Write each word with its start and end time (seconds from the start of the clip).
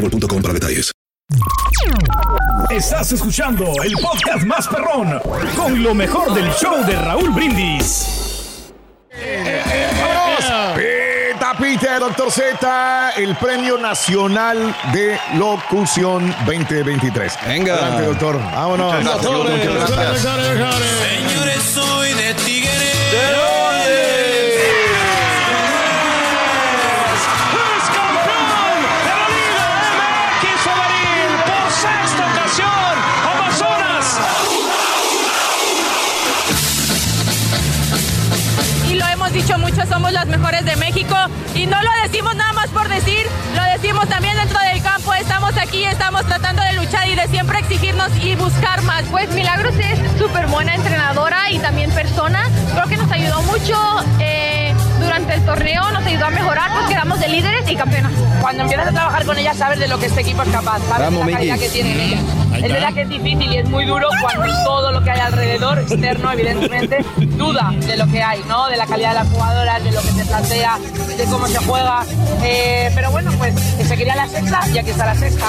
boostmobile.com 0.00 0.42
para 0.42 0.54
detalles. 0.54 0.92
Estás 2.70 3.12
escuchando 3.12 3.72
el 3.84 3.92
podcast 3.94 4.44
más 4.44 4.66
perrón 4.68 5.20
con 5.56 5.82
lo 5.82 5.94
mejor 5.94 6.34
del 6.34 6.50
show 6.54 6.84
de 6.84 6.96
Raúl 6.96 7.30
Brindis. 7.30 8.72
Pita 10.74 11.54
Pita, 11.58 11.98
doctor 11.98 12.30
Z, 12.30 13.10
el 13.16 13.36
Premio 13.36 13.78
Nacional 13.78 14.74
de 14.92 15.18
Locución 15.36 16.34
2023. 16.46 17.38
Venga. 17.46 17.74
Adelante, 17.74 18.04
doctor. 18.06 18.38
Vámonos. 18.38 18.92
Gracias, 19.04 19.22
Doctor, 19.22 19.74
gracias. 19.74 20.20
Señores, 20.20 21.62
las 40.08 40.26
mejores 40.26 40.64
de 40.64 40.76
México 40.76 41.14
y 41.54 41.66
no 41.66 41.80
lo 41.82 41.90
decimos 42.02 42.34
nada 42.34 42.52
más 42.54 42.68
por 42.68 42.88
decir, 42.88 43.26
lo 43.54 43.62
decimos 43.64 44.08
también 44.08 44.36
dentro 44.36 44.58
del 44.60 44.82
campo, 44.82 45.12
estamos 45.14 45.56
aquí, 45.58 45.84
estamos 45.84 46.24
tratando 46.24 46.62
de 46.62 46.72
luchar 46.72 47.06
y 47.08 47.14
de 47.14 47.28
siempre 47.28 47.58
exigirnos 47.58 48.10
y 48.22 48.34
buscar 48.34 48.82
más. 48.82 49.04
Pues 49.10 49.30
Milagros 49.30 49.74
es 49.78 49.98
súper 50.18 50.46
buena 50.46 50.74
entrenadora 50.74 51.50
y 51.50 51.58
también 51.58 51.90
persona. 51.92 52.48
Creo 52.72 52.86
que 52.86 52.96
nos 52.96 53.10
ayudó 53.10 53.42
mucho 53.42 53.76
el 55.40 55.46
torneo, 55.46 55.90
nos 55.90 56.04
ayudó 56.04 56.26
a 56.26 56.30
mejorar, 56.30 56.70
pues 56.72 56.86
quedamos 56.86 57.20
de 57.20 57.28
líderes 57.28 57.70
y 57.70 57.76
campeonas. 57.76 58.12
Cuando 58.40 58.62
empiezas 58.62 58.88
a 58.88 58.92
trabajar 58.92 59.24
con 59.24 59.38
ella 59.38 59.54
sabes 59.54 59.78
de 59.78 59.88
lo 59.88 59.98
que 59.98 60.06
este 60.06 60.20
equipo 60.20 60.42
es 60.42 60.48
capaz, 60.48 60.80
sabes 60.88 61.06
Vamos, 61.06 61.26
de 61.26 61.32
la 61.32 61.38
calidad 61.38 61.58
que 61.58 61.68
tienen 61.68 62.00
ellas. 62.00 62.20
Es 62.56 62.72
verdad 62.72 62.92
que 62.92 63.02
es 63.02 63.08
difícil 63.08 63.52
y 63.52 63.56
es 63.56 63.68
muy 63.68 63.84
duro 63.86 64.08
cuando 64.20 64.52
todo 64.64 64.92
lo 64.92 65.02
que 65.02 65.10
hay 65.10 65.20
alrededor, 65.20 65.78
externo 65.78 66.32
evidentemente, 66.32 67.04
duda 67.16 67.72
de 67.74 67.96
lo 67.96 68.06
que 68.06 68.22
hay, 68.22 68.42
¿no? 68.48 68.68
De 68.68 68.76
la 68.76 68.86
calidad 68.86 69.10
de 69.10 69.14
las 69.14 69.28
jugadoras, 69.28 69.84
de 69.84 69.92
lo 69.92 70.02
que 70.02 70.08
se 70.08 70.24
plantea, 70.26 70.78
de 71.16 71.24
cómo 71.24 71.46
se 71.46 71.58
juega. 71.58 72.04
Eh, 72.42 72.90
pero 72.94 73.10
bueno, 73.10 73.32
pues 73.38 73.54
que 73.78 73.84
se 73.84 73.96
quería 73.96 74.16
la 74.16 74.28
sexta 74.28 74.60
y 74.72 74.78
aquí 74.78 74.90
está 74.90 75.06
la 75.06 75.14
sexta. 75.14 75.46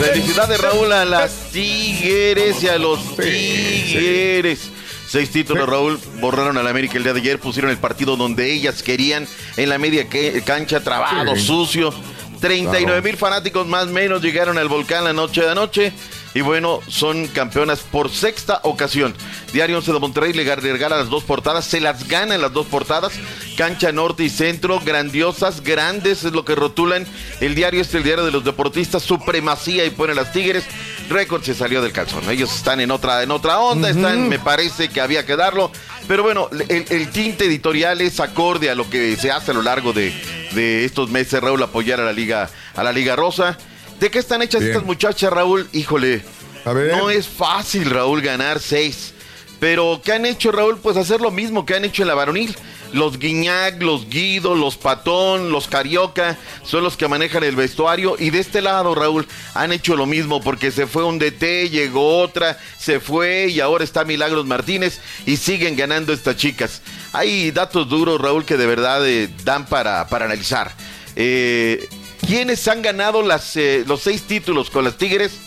Felicidades, 0.00 0.60
Raúl, 0.60 0.92
a 0.92 1.04
las 1.04 1.32
Tigres 1.52 2.62
y 2.62 2.68
a 2.68 2.78
los 2.78 3.16
Tigres. 3.16 4.70
Seis 5.12 5.30
títulos, 5.30 5.68
Raúl, 5.68 6.00
borraron 6.22 6.56
a 6.56 6.62
la 6.62 6.70
América 6.70 6.96
el 6.96 7.02
día 7.02 7.12
de 7.12 7.20
ayer, 7.20 7.38
pusieron 7.38 7.70
el 7.70 7.76
partido 7.76 8.16
donde 8.16 8.50
ellas 8.50 8.82
querían, 8.82 9.28
en 9.58 9.68
la 9.68 9.76
media 9.76 10.08
que- 10.08 10.40
cancha, 10.40 10.80
trabado, 10.80 11.36
sucio. 11.36 11.92
39 12.40 13.02
mil 13.02 13.18
fanáticos 13.18 13.66
más 13.66 13.84
o 13.88 13.90
menos 13.90 14.22
llegaron 14.22 14.56
al 14.56 14.68
volcán 14.68 15.04
la 15.04 15.12
noche 15.12 15.42
de 15.42 15.50
anoche. 15.50 15.92
Y 16.34 16.40
bueno, 16.40 16.80
son 16.88 17.26
campeonas 17.28 17.80
por 17.80 18.10
sexta 18.10 18.60
ocasión. 18.62 19.14
Diario 19.52 19.76
11 19.76 19.92
de 19.92 19.98
Monterrey 19.98 20.32
le 20.32 20.56
regala 20.56 20.96
las 20.96 21.10
dos 21.10 21.24
portadas, 21.24 21.66
se 21.66 21.78
las 21.78 22.08
gana 22.08 22.34
en 22.34 22.40
las 22.40 22.54
dos 22.54 22.66
portadas. 22.66 23.12
Cancha 23.58 23.92
norte 23.92 24.24
y 24.24 24.30
centro, 24.30 24.80
grandiosas, 24.80 25.62
grandes, 25.62 26.24
es 26.24 26.32
lo 26.32 26.46
que 26.46 26.54
rotulan. 26.54 27.06
El 27.40 27.54
diario 27.54 27.82
es 27.82 27.92
el 27.92 28.02
diario 28.02 28.24
de 28.24 28.32
los 28.32 28.44
deportistas, 28.44 29.02
supremacía 29.02 29.84
y 29.84 29.90
pone 29.90 30.14
las 30.14 30.32
Tigres. 30.32 30.64
Récord 31.12 31.42
se 31.42 31.54
salió 31.54 31.82
del 31.82 31.92
calzón. 31.92 32.28
Ellos 32.30 32.54
están 32.54 32.80
en 32.80 32.90
otra, 32.90 33.22
en 33.22 33.30
otra 33.30 33.58
onda, 33.60 33.90
están, 33.90 34.28
me 34.28 34.38
parece 34.38 34.88
que 34.88 35.00
había 35.00 35.24
que 35.26 35.36
darlo. 35.36 35.70
Pero 36.08 36.22
bueno, 36.22 36.48
el, 36.68 36.84
el 36.88 37.10
tinte 37.10 37.44
editorial 37.44 38.00
es 38.00 38.18
acorde 38.20 38.70
a 38.70 38.74
lo 38.74 38.88
que 38.90 39.16
se 39.16 39.30
hace 39.30 39.52
a 39.52 39.54
lo 39.54 39.62
largo 39.62 39.92
de, 39.92 40.12
de 40.52 40.84
estos 40.84 41.10
meses, 41.10 41.40
Raúl, 41.40 41.62
apoyar 41.62 42.00
a 42.00 42.04
la 42.04 42.12
Liga, 42.12 42.50
a 42.74 42.82
la 42.82 42.92
Liga 42.92 43.14
Rosa. 43.16 43.56
¿De 44.00 44.10
qué 44.10 44.18
están 44.18 44.42
hechas 44.42 44.60
Bien. 44.62 44.72
estas 44.72 44.84
muchachas, 44.86 45.32
Raúl? 45.32 45.68
Híjole, 45.72 46.22
A 46.64 46.72
ver. 46.72 46.96
no 46.96 47.08
es 47.10 47.28
fácil, 47.28 47.88
Raúl, 47.90 48.20
ganar 48.20 48.58
seis. 48.58 49.14
Pero, 49.62 50.00
¿qué 50.04 50.12
han 50.12 50.26
hecho, 50.26 50.50
Raúl? 50.50 50.78
Pues 50.78 50.96
hacer 50.96 51.20
lo 51.20 51.30
mismo 51.30 51.64
que 51.64 51.76
han 51.76 51.84
hecho 51.84 52.02
en 52.02 52.08
la 52.08 52.16
varonil. 52.16 52.56
Los 52.92 53.20
Guiñac, 53.20 53.80
los 53.80 54.08
Guido, 54.08 54.56
los 54.56 54.76
Patón, 54.76 55.52
los 55.52 55.68
Carioca 55.68 56.36
son 56.64 56.82
los 56.82 56.96
que 56.96 57.06
manejan 57.06 57.44
el 57.44 57.54
vestuario. 57.54 58.16
Y 58.18 58.30
de 58.30 58.40
este 58.40 58.60
lado, 58.60 58.92
Raúl, 58.96 59.24
han 59.54 59.70
hecho 59.70 59.94
lo 59.94 60.04
mismo 60.04 60.40
porque 60.42 60.72
se 60.72 60.88
fue 60.88 61.04
un 61.04 61.20
DT, 61.20 61.70
llegó 61.70 62.18
otra, 62.18 62.58
se 62.76 62.98
fue 62.98 63.50
y 63.50 63.60
ahora 63.60 63.84
está 63.84 64.04
Milagros 64.04 64.46
Martínez 64.46 64.98
y 65.26 65.36
siguen 65.36 65.76
ganando 65.76 66.12
estas 66.12 66.36
chicas. 66.36 66.82
Hay 67.12 67.52
datos 67.52 67.88
duros, 67.88 68.20
Raúl, 68.20 68.44
que 68.44 68.56
de 68.56 68.66
verdad 68.66 69.08
eh, 69.08 69.30
dan 69.44 69.66
para, 69.66 70.08
para 70.08 70.24
analizar. 70.24 70.74
Eh, 71.14 71.88
¿Quiénes 72.26 72.66
han 72.66 72.82
ganado 72.82 73.22
las, 73.22 73.56
eh, 73.56 73.84
los 73.86 74.02
seis 74.02 74.22
títulos 74.22 74.70
con 74.70 74.82
las 74.82 74.98
Tigres? 74.98 75.38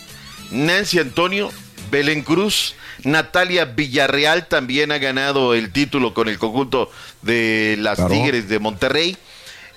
Nancy 0.50 1.00
Antonio, 1.00 1.52
Belén 1.90 2.22
Cruz, 2.22 2.74
Natalia 3.04 3.64
Villarreal 3.66 4.46
también 4.48 4.92
ha 4.92 4.98
ganado 4.98 5.54
el 5.54 5.72
título 5.72 6.14
con 6.14 6.28
el 6.28 6.38
conjunto 6.38 6.90
de 7.22 7.76
las 7.78 7.96
Claro. 7.96 8.12
Tigres 8.14 8.48
de 8.48 8.58
Monterrey. 8.58 9.16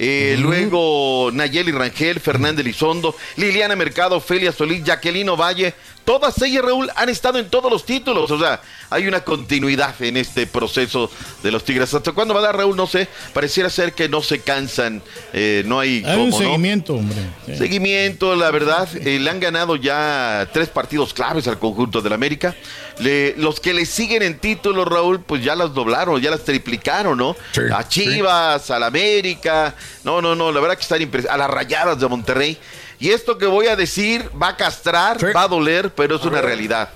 Eh, 0.02 0.38
Luego 0.40 1.30
Nayeli 1.34 1.74
Rangel, 1.74 2.22
Fernández 2.22 2.66
Lizondo, 2.66 3.14
Liliana 3.36 3.76
Mercado, 3.76 4.16
Ofelia 4.16 4.54
Solís, 4.54 4.82
Jacqueline 4.84 5.30
Valle, 5.32 5.74
todas 6.06 6.42
ellas, 6.42 6.64
Raúl, 6.64 6.90
han 6.96 7.10
estado 7.10 7.38
en 7.40 7.50
todos 7.50 7.72
los 7.72 7.86
títulos. 7.86 8.32
O 8.32 8.40
sea, 8.40 8.62
hay 8.90 9.08
una 9.08 9.24
continuidad 9.24 9.94
en 10.02 10.18
este 10.18 10.48
proceso 10.48 11.12
de 11.44 11.52
los 11.52 11.64
Tigres. 11.64 11.94
¿Hasta 11.94 12.12
cuándo 12.12 12.34
va 12.34 12.40
a 12.40 12.44
dar, 12.44 12.58
Raúl? 12.58 12.76
No 12.76 12.88
sé. 12.88 13.08
Pareciera 13.34 13.70
ser 13.70 13.94
que 13.94 14.10
no 14.10 14.22
se 14.22 14.40
cansan. 14.42 15.02
eh, 15.34 15.64
no 15.66 15.80
hay. 15.80 16.04
Hay 16.06 16.18
un 16.20 16.34
seguimiento, 16.34 16.96
hombre. 16.96 17.18
Sí. 17.46 17.56
Seguimiento, 17.58 18.36
la 18.36 18.50
verdad, 18.52 18.88
eh, 18.96 19.20
le 19.20 19.30
han 19.30 19.40
ganado 19.40 19.76
ya 19.76 20.50
tres 20.52 20.70
partidos 20.70 21.14
claves 21.14 21.48
al 21.48 21.60
conjunto 21.60 22.02
del 22.02 22.14
América. 22.14 22.56
Le- 23.00 23.36
los 23.38 23.60
que 23.60 23.74
le 23.74 23.86
siguen 23.86 24.24
en 24.24 24.40
títulos, 24.40 24.88
Raúl, 24.88 25.22
pues 25.22 25.44
ya 25.44 25.56
las 25.56 25.74
doblaron, 25.74 26.20
ya 26.22 26.32
las 26.32 26.44
triplicaron, 26.44 27.18
¿no? 27.18 27.36
Sí, 27.54 27.62
a 27.74 27.88
Chivas, 27.88 28.70
al 28.72 28.84
América. 28.84 29.76
No, 30.04 30.22
no, 30.22 30.36
no, 30.36 30.52
la 30.52 30.60
verdad 30.60 30.76
que 30.76 30.82
están 30.84 31.02
impresionantes. 31.02 31.34
A 31.34 31.38
las 31.38 31.50
rayadas 31.54 32.00
de 32.00 32.08
Monterrey. 32.08 32.58
Y 33.00 33.12
esto 33.12 33.38
que 33.38 33.46
voy 33.46 33.68
a 33.68 33.76
decir 33.76 34.30
va 34.42 34.50
a 34.50 34.58
castrar, 34.58 35.20
Sí. 35.20 35.28
va 35.36 35.44
a 35.44 35.48
doler, 35.48 35.92
pero 35.96 36.18
es 36.18 36.24
una 36.26 36.42
realidad. 36.42 36.90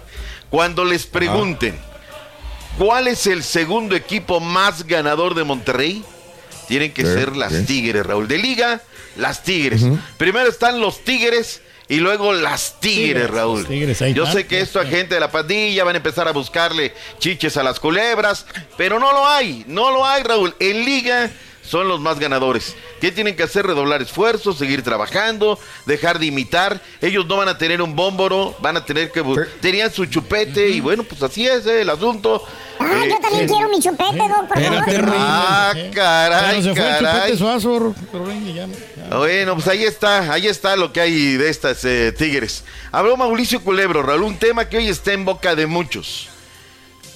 Cuando 0.50 0.84
les 0.86 1.06
pregunten 1.06 1.80
cuál 2.78 3.08
es 3.08 3.26
el 3.28 3.44
segundo 3.44 3.96
equipo 3.96 4.40
más 4.40 4.86
ganador 4.86 5.34
de 5.36 5.44
Monterrey, 5.44 6.04
tienen 6.68 6.94
que 6.94 7.04
Sí, 7.06 7.14
ser 7.14 7.36
las 7.36 7.54
sí. 7.54 7.64
Tigres, 7.66 8.06
Raúl. 8.06 8.28
De 8.28 8.38
liga, 8.38 8.82
las 9.16 9.44
Tigres. 9.44 9.82
Primero 10.18 10.50
están 10.50 10.80
los 10.80 11.04
Tigres 11.04 11.62
y 11.88 11.98
luego 11.98 12.34
las 12.34 12.80
Tigres, 12.80 13.06
Tigres, 13.24 13.30
Raúl. 13.30 13.60
los 13.60 13.68
Tigres, 13.70 14.02
ahí 14.02 14.14
Yo 14.14 14.24
está. 14.24 14.36
sé 14.40 14.48
que 14.48 14.60
esto 14.62 14.80
a 14.80 14.86
gente 14.86 15.16
de 15.16 15.20
la 15.22 15.32
pandilla 15.32 15.84
van 15.84 15.96
a 15.96 15.98
empezar 15.98 16.28
a 16.28 16.32
buscarle 16.32 16.94
chiches 17.20 17.58
a 17.58 17.64
las 17.64 17.80
culebras, 17.80 18.46
pero 18.78 19.00
no 19.00 19.12
lo 19.12 19.28
hay, 19.28 19.64
no 19.68 19.92
lo 19.92 20.06
hay, 20.06 20.24
Raúl. 20.24 20.56
En 20.60 20.84
liga 20.86 21.30
son 21.64 21.88
los 21.88 22.00
más 22.00 22.20
ganadores. 22.20 22.76
¿Qué 23.02 23.12
tienen 23.12 23.36
que 23.36 23.44
hacer? 23.44 23.66
Redoblar 23.66 24.02
esfuerzos, 24.02 24.58
seguir 24.58 24.84
trabajando, 24.84 25.58
dejar 25.86 26.20
de 26.20 26.26
imitar. 26.28 26.82
Ellos 27.02 27.26
no 27.26 27.38
van 27.38 27.48
a 27.50 27.58
tener 27.58 27.82
un 27.82 27.96
bómboro, 27.96 28.56
van 28.60 28.78
a 28.78 28.86
tener 28.86 29.12
que... 29.12 29.24
Tenían 29.62 29.92
su 29.92 30.06
chupete 30.06 30.70
y 30.70 30.80
bueno, 30.82 31.04
pues 31.04 31.22
así 31.24 31.48
es 31.48 31.66
eh, 31.66 31.82
el 31.82 31.90
asunto. 31.90 32.44
Ah, 32.80 33.04
Eh, 33.06 33.10
yo 33.10 33.20
también 33.20 33.48
quiero 33.48 33.70
mi 33.70 33.80
chupete, 33.80 34.18
Doc, 34.18 34.48
por 34.48 34.62
favor. 34.62 34.86
Rin. 34.88 35.04
Ah, 35.18 35.72
Sí. 35.74 35.90
caray, 35.94 36.62
Pero 36.62 36.64
se 36.64 36.76
fue 36.82 36.90
el 36.90 36.96
caray. 37.04 37.14
chupete 37.32 37.38
suazo, 37.38 37.80
Ro- 37.80 37.96
Rin, 38.26 38.48
y 38.50 38.54
ya 38.54 38.68
ya. 38.68 39.18
Bueno, 39.18 39.56
pues 39.56 39.68
ahí 39.68 39.84
está, 39.84 40.32
ahí 40.32 40.48
está 40.48 40.76
lo 40.76 40.92
que 40.92 41.00
hay 41.02 41.38
de 41.38 41.50
estas 41.50 41.84
eh, 41.86 42.12
Tigres. 42.18 42.64
Habló 42.92 43.16
Mauricio 43.18 43.62
Culebro, 43.62 44.04
Raúl, 44.04 44.24
un 44.24 44.38
tema 44.38 44.68
que 44.68 44.78
hoy 44.78 44.88
está 44.90 45.14
en 45.14 45.24
boca 45.26 45.56
de 45.56 45.66
muchos. 45.68 46.30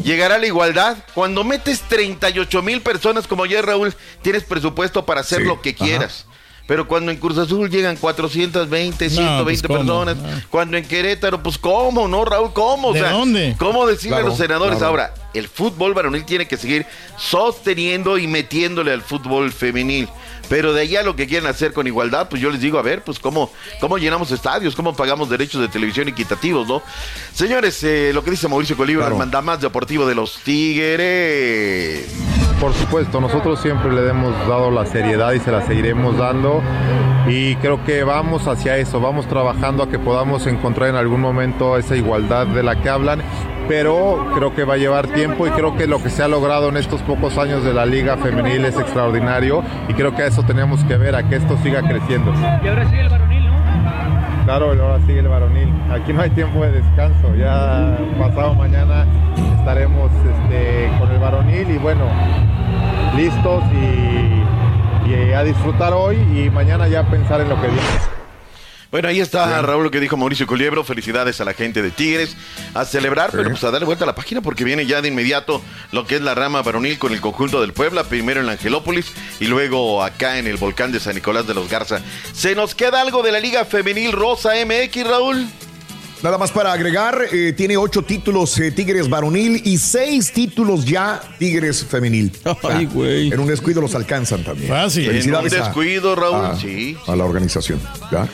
Llegará 0.03 0.37
la 0.37 0.45
igualdad. 0.47 0.97
Cuando 1.13 1.43
metes 1.43 1.81
38 1.81 2.61
mil 2.61 2.81
personas 2.81 3.27
como 3.27 3.43
ayer, 3.43 3.65
Raúl, 3.65 3.93
tienes 4.21 4.43
presupuesto 4.43 5.05
para 5.05 5.21
hacer 5.21 5.39
Sí, 5.39 5.45
lo 5.45 5.61
que 5.61 5.71
ajá. 5.71 5.85
quieras. 5.85 6.25
Pero 6.67 6.85
cuando 6.87 7.11
en 7.11 7.17
Cruz 7.17 7.37
Azul 7.37 7.69
llegan 7.69 7.95
420, 7.95 9.09
120 9.09 9.43
pues, 9.43 9.61
¿cómo? 9.63 9.79
personas, 10.03 10.17
cuando 10.49 10.75
en 10.77 10.85
Querétaro, 10.85 11.41
pues 11.41 11.57
¿cómo, 11.57 12.09
no, 12.09 12.25
Raúl? 12.25 12.51
¿Cómo? 12.53 12.89
O 12.89 12.93
¿De 12.93 12.99
sea, 12.99 13.11
dónde? 13.11 13.55
¿Cómo 13.57 13.87
decirle 13.87 14.17
Claro, 14.17 14.25
a 14.25 14.29
los 14.29 14.37
senadores 14.37 14.77
claro. 14.77 14.89
ahora? 14.91 15.13
El 15.33 15.47
fútbol 15.47 15.93
varonil 15.93 16.25
tiene 16.25 16.47
que 16.47 16.57
seguir 16.57 16.85
sosteniendo 17.17 18.17
y 18.17 18.27
metiéndole 18.27 18.91
al 18.91 19.01
fútbol 19.01 19.51
femenil. 19.51 20.07
Pero 20.49 20.71
de 20.73 20.81
allá 20.81 21.03
lo 21.03 21.15
que 21.15 21.27
quieren 21.27 21.47
hacer 21.49 21.73
con 21.73 21.85
igualdad, 21.87 22.29
pues 22.29 22.41
yo 22.41 22.49
les 22.49 22.61
digo, 22.61 22.79
a 22.79 22.81
ver, 22.81 23.03
pues 23.03 23.19
cómo, 23.19 23.51
cómo 23.81 23.97
llenamos 23.97 24.31
estadios, 24.31 24.75
cómo 24.75 24.95
pagamos 24.95 25.29
derechos 25.29 25.59
de 25.61 25.67
televisión 25.67 26.07
equitativos, 26.07 26.67
¿no? 26.67 26.81
Señores, 27.33 27.83
eh, 27.83 28.11
lo 28.13 28.23
que 28.23 28.31
dice 28.31 28.47
Mauricio 28.47 28.77
Colibra, 28.77 29.05
Claro. 29.07 29.17
mandamás 29.17 29.59
deportivo 29.59 30.05
de 30.07 30.15
los 30.15 30.37
Tigres. 30.43 32.07
Por 32.61 32.73
supuesto, 32.73 33.21
nosotros 33.21 33.59
siempre 33.61 33.91
le 33.93 34.09
hemos 34.09 34.33
dado 34.47 34.71
la 34.71 34.85
seriedad 34.85 35.33
y 35.33 35.39
se 35.39 35.51
la 35.51 35.67
seguiremos 35.67 36.17
dando 36.17 36.63
y 37.27 37.55
creo 37.57 37.83
que 37.85 38.03
vamos 38.03 38.47
hacia 38.47 38.77
eso, 38.77 38.99
vamos 38.99 39.27
trabajando 39.27 39.83
a 39.83 39.89
que 39.89 39.99
podamos 39.99 40.47
encontrar 40.47 40.89
en 40.89 40.95
algún 40.95 41.21
momento 41.21 41.77
esa 41.77 41.95
igualdad 41.95 42.47
de 42.47 42.63
la 42.63 42.81
que 42.81 42.89
hablan, 42.89 43.21
pero 43.67 44.31
creo 44.35 44.53
que 44.53 44.63
va 44.63 44.75
a 44.75 44.77
llevar 44.77 45.07
tiempo 45.07 45.47
y 45.47 45.49
creo 45.51 45.75
que 45.75 45.87
lo 45.87 46.01
que 46.01 46.09
se 46.09 46.23
ha 46.23 46.27
logrado 46.27 46.69
en 46.69 46.77
estos 46.77 47.01
pocos 47.01 47.37
años 47.37 47.63
de 47.63 47.73
la 47.73 47.85
liga 47.85 48.17
femenil 48.17 48.65
es 48.65 48.77
extraordinario 48.77 49.63
y 49.87 49.93
creo 49.93 50.15
que 50.15 50.23
a 50.23 50.27
eso 50.27 50.43
tenemos 50.43 50.83
que 50.85 50.97
ver, 50.97 51.15
a 51.15 51.23
que 51.27 51.35
esto 51.35 51.57
siga 51.63 51.81
creciendo. 51.81 52.33
Y 52.63 52.67
ahora 52.67 52.89
sigue 52.89 53.01
el 53.01 53.09
varonil, 53.09 53.45
¿no? 53.45 53.57
Claro, 54.45 54.71
ahora 54.71 54.99
sigue 55.05 55.19
el 55.19 55.27
varonil. 55.27 55.69
Aquí 55.91 56.13
no 56.13 56.21
hay 56.21 56.29
tiempo 56.29 56.61
de 56.61 56.71
descanso. 56.71 57.35
Ya 57.35 57.97
pasado 58.17 58.53
mañana 58.55 59.05
estaremos 59.59 60.11
este, 60.11 60.89
con 60.99 61.11
el 61.11 61.19
varonil 61.19 61.69
y 61.69 61.77
bueno, 61.77 62.05
listos 63.15 63.63
y, 63.73 65.09
y 65.09 65.33
a 65.33 65.43
disfrutar 65.43 65.93
hoy 65.93 66.15
y 66.15 66.49
mañana 66.49 66.87
ya 66.87 67.03
pensar 67.03 67.41
en 67.41 67.49
lo 67.49 67.55
que 67.61 67.67
viene. 67.67 68.16
Bueno, 68.97 69.09
ahí 69.09 69.19
está 69.19 69.61
Raúl 69.61 69.83
lo 69.83 69.91
que 69.91 69.99
dijo 69.99 70.17
Mauricio 70.17 70.47
Coliebro. 70.47 70.83
Felicidades 70.83 71.39
a 71.39 71.45
la 71.45 71.53
gente 71.53 71.83
de 71.83 71.91
Tigres. 71.91 72.35
A 72.73 72.83
celebrar, 72.83 73.29
pero 73.31 73.51
pues 73.51 73.63
a 73.63 73.69
darle 73.69 73.85
vuelta 73.85 74.05
a 74.05 74.07
la 74.07 74.15
página 74.15 74.41
porque 74.41 74.63
viene 74.63 74.87
ya 74.87 75.03
de 75.03 75.09
inmediato 75.09 75.61
lo 75.91 76.07
que 76.07 76.15
es 76.15 76.21
la 76.21 76.33
rama 76.33 76.63
varonil 76.63 76.97
con 76.97 77.13
el 77.13 77.21
conjunto 77.21 77.61
del 77.61 77.73
Puebla. 77.73 78.05
Primero 78.05 78.39
en 78.39 78.47
la 78.47 78.53
Angelópolis 78.53 79.13
y 79.39 79.45
luego 79.45 80.03
acá 80.03 80.39
en 80.39 80.47
el 80.47 80.57
volcán 80.57 80.91
de 80.91 80.99
San 80.99 81.13
Nicolás 81.13 81.45
de 81.45 81.53
los 81.53 81.69
Garza. 81.69 82.01
¿Se 82.33 82.55
nos 82.55 82.73
queda 82.73 82.99
algo 82.99 83.21
de 83.21 83.31
la 83.31 83.39
Liga 83.39 83.65
Femenil 83.65 84.13
Rosa 84.13 84.53
MX, 84.65 85.07
Raúl? 85.07 85.47
Nada 86.23 86.37
más 86.39 86.51
para 86.51 86.73
agregar, 86.73 87.25
eh, 87.31 87.53
tiene 87.55 87.77
ocho 87.77 88.01
títulos 88.01 88.57
eh, 88.59 88.71
Tigres 88.71 89.07
varonil 89.07 89.61
y 89.65 89.77
seis 89.77 90.31
títulos 90.33 90.83
ya 90.83 91.21
Tigres 91.37 91.85
femenil. 91.85 92.31
Ay, 92.63 92.85
güey. 92.87 93.31
En 93.31 93.39
un 93.39 93.47
descuido 93.47 93.81
los 93.81 93.93
alcanzan 93.93 94.43
también. 94.43 94.67
Fácil. 94.69 95.05
Felicidades 95.05 95.53
En 95.53 95.59
un 95.59 95.63
a- 95.63 95.67
descuido, 95.67 96.15
Raúl, 96.15 96.45
a- 96.45 96.59
sí. 96.59 96.97
A 97.05 97.15
la 97.15 97.23
organización. 97.23 97.79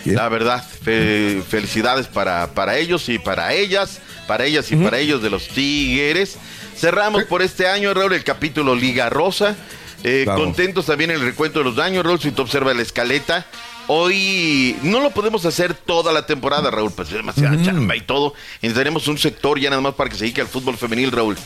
La 0.06 0.30
verdad, 0.30 0.64
fe- 0.66 1.42
felicidades 1.48 2.08
para, 2.08 2.54
para 2.54 2.78
ellos 2.78 3.10
y 3.10 3.20
para 3.20 3.54
ellas, 3.54 4.00
para 4.28 4.46
ellas 4.46 4.72
y 4.72 4.78
para 4.78 5.00
ellos 5.00 5.22
de 5.22 5.30
los 5.30 5.50
Tigres. 5.50 6.38
Cerramos 6.78 7.26
por 7.26 7.42
este 7.42 7.68
año, 7.68 7.94
Raúl, 7.94 8.14
el 8.14 8.24
capítulo 8.24 8.76
Liga 8.76 9.10
Rosa. 9.10 9.56
Eh. 10.04 10.26
Contentos 10.26 10.86
también 10.86 11.12
en 11.12 11.18
el 11.18 11.26
recuento 11.26 11.60
de 11.60 11.66
los 11.66 11.76
daños, 11.76 12.06
Raúl, 12.06 12.20
si 12.20 12.32
tú 12.32 12.42
observas 12.42 12.76
la 12.76 12.82
escaleta. 12.82 13.46
Hoy 13.88 14.78
no 14.84 15.02
lo 15.02 15.12
podemos 15.12 15.46
hacer 15.46 15.74
toda 15.74 16.14
la 16.14 16.26
temporada, 16.26 16.72
Raúl, 16.72 16.92
pues 16.92 17.10
es 17.10 17.16
demasiada 17.16 17.62
chamba 17.64 17.96
y 17.96 18.02
todo. 18.02 18.34
Necesitaremos 18.62 19.08
un 19.08 19.18
sector 19.18 19.60
ya 19.60 19.70
nada 19.70 19.82
más 19.82 19.96
para 19.96 20.10
que 20.10 20.16
se 20.16 20.24
dedique 20.24 20.42
al 20.42 20.48
fútbol 20.48 20.78
femenil, 20.78 21.12
Raúl. 21.12 21.38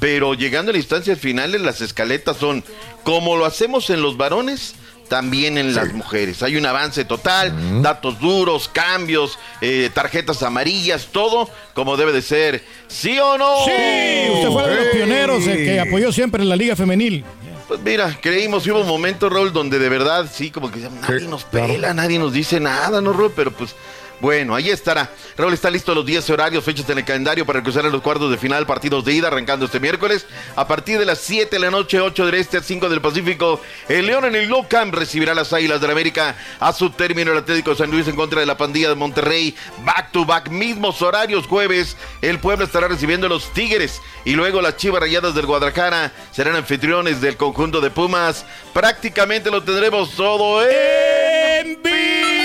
Pero 0.00 0.34
llegando 0.34 0.70
a 0.70 0.72
las 0.72 0.82
instancias 0.82 1.18
finales, 1.18 1.60
las 1.60 1.80
escaletas 1.80 2.38
son 2.38 2.64
como 3.04 3.36
lo 3.36 3.44
hacemos 3.44 3.90
en 3.90 4.00
los 4.00 4.16
varones, 4.16 4.74
también 5.08 5.58
en 5.58 5.74
las 5.74 5.92
mujeres. 5.92 6.42
Hay 6.42 6.56
un 6.56 6.64
avance 6.64 7.04
total, 7.04 7.82
datos 7.82 8.18
duros, 8.18 8.70
cambios, 8.72 9.38
eh, 9.60 9.90
tarjetas 9.92 10.42
amarillas, 10.42 11.08
todo 11.12 11.50
como 11.74 11.98
debe 11.98 12.12
de 12.12 12.22
ser. 12.22 12.64
¿Sí 12.88 13.18
o 13.18 13.36
no? 13.36 13.64
Sí, 13.66 14.32
usted 14.32 14.48
fue 14.48 14.70
de 14.70 14.76
los 14.76 14.86
pioneros 14.94 15.46
eh, 15.46 15.56
que 15.56 15.80
apoyó 15.80 16.10
siempre 16.12 16.42
en 16.42 16.48
la 16.48 16.56
Liga 16.56 16.74
Femenil. 16.76 17.24
Pues 17.68 17.80
mira, 17.80 18.18
creímos, 18.20 18.66
hubo 18.66 18.80
un 18.80 18.86
momento, 18.86 19.28
Raúl, 19.30 19.52
donde 19.52 19.78
de 19.78 19.88
verdad, 19.88 20.28
sí, 20.30 20.50
como 20.50 20.70
que 20.70 20.80
nadie 20.80 21.28
nos 21.28 21.44
pela, 21.44 21.94
nadie 21.94 22.18
nos 22.18 22.32
dice 22.32 22.60
nada, 22.60 23.00
¿no, 23.00 23.12
Raúl? 23.12 23.32
Pero 23.34 23.50
pues, 23.52 23.74
bueno, 24.22 24.54
ahí 24.54 24.70
estará. 24.70 25.10
Raúl 25.36 25.52
está 25.52 25.68
listo 25.68 25.92
los 25.96 26.06
10 26.06 26.30
horarios, 26.30 26.62
fechas 26.62 26.88
en 26.88 26.98
el 26.98 27.04
calendario 27.04 27.44
para 27.44 27.60
cruzar 27.60 27.84
en 27.84 27.90
los 27.90 28.02
cuartos 28.02 28.30
de 28.30 28.38
final, 28.38 28.66
partidos 28.66 29.04
de 29.04 29.14
ida, 29.14 29.26
arrancando 29.26 29.66
este 29.66 29.80
miércoles. 29.80 30.26
A 30.54 30.68
partir 30.68 31.00
de 31.00 31.04
las 31.04 31.18
7 31.18 31.56
de 31.56 31.58
la 31.58 31.72
noche, 31.72 32.00
8 32.00 32.26
del 32.26 32.36
Este, 32.36 32.62
5 32.62 32.88
del 32.88 33.00
Pacífico, 33.00 33.60
el 33.88 34.06
León 34.06 34.26
en 34.26 34.36
el 34.36 34.48
No 34.48 34.68
Camp 34.68 34.94
recibirá 34.94 35.32
a 35.32 35.34
las 35.34 35.52
Águilas 35.52 35.80
del 35.80 35.90
América 35.90 36.36
a 36.60 36.72
su 36.72 36.90
término 36.90 37.32
el 37.32 37.38
Atlético 37.38 37.70
de 37.70 37.78
San 37.78 37.90
Luis 37.90 38.06
en 38.06 38.14
contra 38.14 38.38
de 38.38 38.46
la 38.46 38.56
pandilla 38.56 38.90
de 38.90 38.94
Monterrey. 38.94 39.56
Back 39.84 40.12
to 40.12 40.24
back, 40.24 40.50
mismos 40.50 41.02
horarios, 41.02 41.48
jueves. 41.48 41.96
El 42.20 42.38
Puebla 42.38 42.66
estará 42.66 42.86
recibiendo 42.86 43.26
a 43.26 43.30
los 43.30 43.52
Tigres 43.52 44.00
y 44.24 44.34
luego 44.34 44.62
las 44.62 44.76
Chivas 44.76 45.00
Rayadas 45.00 45.34
del 45.34 45.46
Guadalajara 45.46 46.12
serán 46.30 46.54
anfitriones 46.54 47.20
del 47.20 47.36
conjunto 47.36 47.80
de 47.80 47.90
Pumas. 47.90 48.44
Prácticamente 48.72 49.50
lo 49.50 49.64
tendremos 49.64 50.14
todo 50.14 50.62
en 50.64 51.82
vivo 51.82 52.42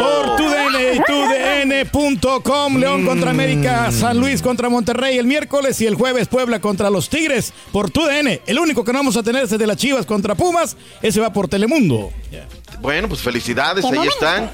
por 0.00 0.36
TUDN 0.36 0.82
y 0.82 1.00
León 1.68 3.04
contra 3.04 3.30
América, 3.30 3.90
San 3.90 4.18
Luis 4.18 4.42
contra 4.42 4.68
Monterrey 4.68 5.18
el 5.18 5.26
miércoles 5.26 5.80
y 5.80 5.86
el 5.86 5.94
jueves 5.94 6.28
Puebla 6.28 6.60
contra 6.60 6.90
los 6.90 7.08
Tigres 7.08 7.52
por 7.72 7.90
TUDN. 7.90 8.40
El 8.46 8.58
único 8.58 8.84
que 8.84 8.92
no 8.92 9.00
vamos 9.00 9.16
a 9.16 9.22
tener 9.22 9.44
es 9.44 9.50
de 9.50 9.66
las 9.66 9.76
Chivas 9.76 10.06
contra 10.06 10.34
Pumas. 10.34 10.76
Ese 11.02 11.20
va 11.20 11.32
por 11.32 11.48
Telemundo. 11.48 12.10
Bueno, 12.80 13.08
pues 13.08 13.20
felicidades, 13.20 13.84
¡Qué 13.84 13.98
ahí 13.98 14.06
están. 14.06 14.50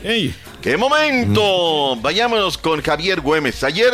¡Qué 0.60 0.76
momento! 0.76 1.96
Vayámonos 2.00 2.56
con 2.56 2.80
Javier 2.80 3.20
Güemes. 3.20 3.62
Ayer 3.64 3.92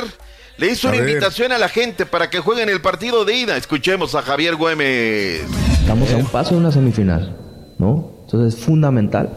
le 0.59 0.73
hizo 0.73 0.89
una 0.89 0.99
invitación 0.99 1.53
a 1.53 1.59
la 1.59 1.69
gente 1.69 2.05
para 2.05 2.31
que 2.31 2.41
jueguen 2.41 2.69
el 2.69 2.81
partido 2.81 3.25
de 3.25 3.35
ida. 3.35 3.57
Escuchemos 3.57 4.15
a 4.15 4.23
Javier 4.23 4.57
Güemes. 4.57 5.43
Estamos 5.81 6.13
a 6.13 6.17
un 6.17 6.27
paso 6.27 6.51
de 6.51 6.61
una 6.61 6.73
semifinal, 6.73 7.37
¿no? 7.79 8.13
Entonces 8.25 8.59
es 8.59 8.65
fundamental. 8.65 9.31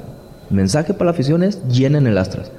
El 0.50 0.58
mensaje 0.58 0.94
para 0.94 1.06
la 1.06 1.12
afición 1.12 1.44
es 1.44 1.66
llenen 1.70 2.08
el 2.08 2.18
Astras, 2.18 2.52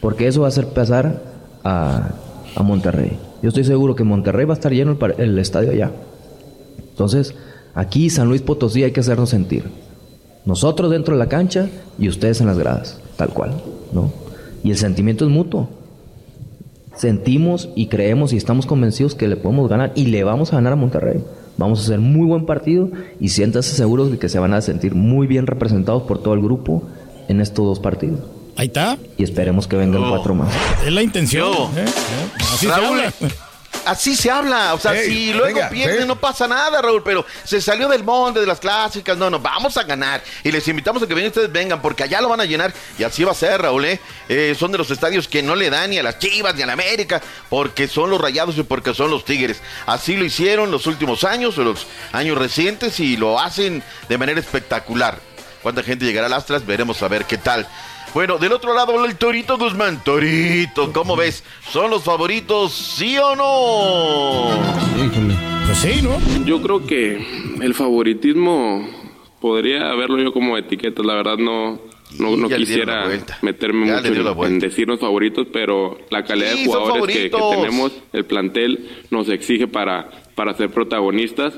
porque 0.00 0.26
eso 0.26 0.40
va 0.40 0.46
a 0.46 0.48
hacer 0.48 0.68
pasar 0.68 1.22
a, 1.64 2.10
a 2.54 2.62
Monterrey. 2.62 3.18
Yo 3.42 3.48
estoy 3.48 3.64
seguro 3.64 3.94
que 3.94 4.04
Monterrey 4.04 4.46
va 4.46 4.54
a 4.54 4.56
estar 4.56 4.72
lleno 4.72 4.96
el, 5.00 5.14
el 5.20 5.38
estadio 5.38 5.70
allá. 5.70 5.90
Entonces, 6.90 7.34
aquí 7.74 8.10
San 8.10 8.28
Luis 8.28 8.42
Potosí 8.42 8.82
hay 8.82 8.92
que 8.92 9.00
hacernos 9.00 9.30
sentir. 9.30 9.64
Nosotros 10.44 10.90
dentro 10.90 11.14
de 11.14 11.18
la 11.18 11.28
cancha 11.28 11.68
y 11.98 12.08
ustedes 12.08 12.40
en 12.40 12.46
las 12.46 12.58
gradas, 12.58 13.00
tal 13.16 13.28
cual, 13.30 13.52
¿no? 13.92 14.10
Y 14.64 14.70
el 14.70 14.76
sentimiento 14.76 15.24
es 15.24 15.30
mutuo. 15.30 15.68
Sentimos 16.96 17.68
y 17.76 17.86
creemos 17.86 18.32
y 18.32 18.36
estamos 18.36 18.66
convencidos 18.66 19.14
que 19.14 19.28
le 19.28 19.36
podemos 19.36 19.68
ganar 19.68 19.92
y 19.94 20.06
le 20.06 20.24
vamos 20.24 20.52
a 20.52 20.56
ganar 20.56 20.72
a 20.72 20.76
Monterrey. 20.76 21.22
Vamos 21.56 21.80
a 21.80 21.82
hacer 21.82 22.00
muy 22.00 22.26
buen 22.26 22.46
partido 22.46 22.88
y 23.20 23.28
siéntase 23.28 23.76
seguros 23.76 24.10
de 24.10 24.18
que 24.18 24.28
se 24.28 24.38
van 24.38 24.54
a 24.54 24.60
sentir 24.60 24.94
muy 24.94 25.26
bien 25.26 25.46
representados 25.46 26.04
por 26.04 26.22
todo 26.22 26.34
el 26.34 26.40
grupo 26.40 26.82
en 27.28 27.40
estos 27.40 27.64
dos 27.64 27.78
partidos. 27.78 28.20
Ahí 28.58 28.66
está. 28.66 28.98
Y 29.16 29.22
esperemos 29.22 29.68
que 29.68 29.76
vengan 29.76 30.10
cuatro 30.10 30.34
más. 30.34 30.52
Es 30.84 30.92
la 30.92 31.00
intención. 31.00 31.52
Yo. 31.52 31.70
¿eh? 31.76 31.84
Así 32.40 32.66
se 32.66 32.72
Raúl, 32.72 33.00
habla. 33.00 33.12
Así 33.84 34.16
se 34.16 34.30
habla, 34.30 34.74
o 34.74 34.78
sea, 34.78 35.00
si 35.00 35.32
luego 35.32 35.60
venga, 35.70 35.70
sí. 35.70 36.04
no 36.06 36.20
pasa 36.20 36.46
nada, 36.46 36.82
Raúl, 36.82 37.02
pero 37.02 37.24
se 37.44 37.60
salió 37.60 37.88
del 37.88 38.04
monte 38.04 38.40
de 38.40 38.46
las 38.46 38.60
clásicas, 38.60 39.16
no, 39.16 39.30
no, 39.30 39.38
vamos 39.38 39.78
a 39.78 39.84
ganar 39.84 40.22
y 40.44 40.52
les 40.52 40.66
invitamos 40.68 41.02
a 41.02 41.06
que 41.06 41.14
vengan 41.14 41.28
ustedes, 41.28 41.50
vengan, 41.50 41.80
porque 41.80 42.02
allá 42.02 42.20
lo 42.20 42.28
van 42.28 42.40
a 42.40 42.44
llenar 42.44 42.74
y 42.98 43.04
así 43.04 43.24
va 43.24 43.32
a 43.32 43.34
ser, 43.34 43.62
Raúl, 43.62 43.86
¿eh? 43.86 44.00
Eh, 44.28 44.54
son 44.58 44.72
de 44.72 44.78
los 44.78 44.90
estadios 44.90 45.26
que 45.26 45.42
no 45.42 45.54
le 45.54 45.70
dan 45.70 45.88
ni 45.90 45.98
a 45.98 46.02
las 46.02 46.18
Chivas 46.18 46.54
ni 46.54 46.62
a 46.62 46.66
la 46.66 46.74
América, 46.74 47.22
porque 47.48 47.88
son 47.88 48.10
los 48.10 48.20
Rayados 48.20 48.58
y 48.58 48.62
porque 48.62 48.92
son 48.92 49.10
los 49.10 49.24
Tigres. 49.24 49.62
Así 49.86 50.16
lo 50.16 50.24
hicieron 50.24 50.70
los 50.70 50.86
últimos 50.86 51.24
años, 51.24 51.56
o 51.56 51.64
los 51.64 51.86
años 52.12 52.36
recientes 52.36 53.00
y 53.00 53.16
lo 53.16 53.40
hacen 53.40 53.82
de 54.08 54.18
manera 54.18 54.40
espectacular. 54.40 55.18
¿Cuánta 55.62 55.82
gente 55.82 56.04
llegará 56.04 56.26
al 56.26 56.34
Astras? 56.34 56.66
Veremos 56.66 57.02
a 57.02 57.08
ver 57.08 57.24
qué 57.24 57.38
tal. 57.38 57.66
Bueno, 58.14 58.38
del 58.38 58.52
otro 58.52 58.74
lado 58.74 59.04
el 59.04 59.16
Torito 59.16 59.58
Guzmán. 59.58 60.02
Torito, 60.02 60.92
¿cómo 60.92 61.14
ves? 61.16 61.44
¿Son 61.70 61.90
los 61.90 62.02
favoritos, 62.04 62.72
sí 62.72 63.16
o 63.18 63.36
no? 63.36 64.48
Pues 65.66 65.78
sí, 65.78 66.02
¿no? 66.02 66.18
Yo 66.44 66.60
creo 66.62 66.84
que 66.86 67.24
el 67.60 67.74
favoritismo 67.74 68.88
podría 69.40 69.94
verlo 69.94 70.18
yo 70.18 70.32
como 70.32 70.56
etiqueta. 70.56 71.02
La 71.02 71.14
verdad 71.14 71.36
no, 71.36 71.78
no, 72.18 72.48
quisiera 72.48 73.04
meterme 73.42 73.86
Ya 73.86 73.96
mucho 74.00 74.42
en, 74.44 74.52
en 74.52 74.58
decirnos 74.58 74.98
favoritos, 74.98 75.46
pero 75.52 75.98
la 76.10 76.24
calidad 76.24 76.52
Sí, 76.52 76.64
de 76.64 76.66
jugadores 76.66 77.16
que, 77.16 77.30
que 77.30 77.38
tenemos, 77.50 77.92
el 78.12 78.24
plantel 78.24 78.88
nos 79.10 79.28
exige 79.28 79.68
para, 79.68 80.08
para 80.34 80.54
ser 80.54 80.70
protagonistas. 80.70 81.54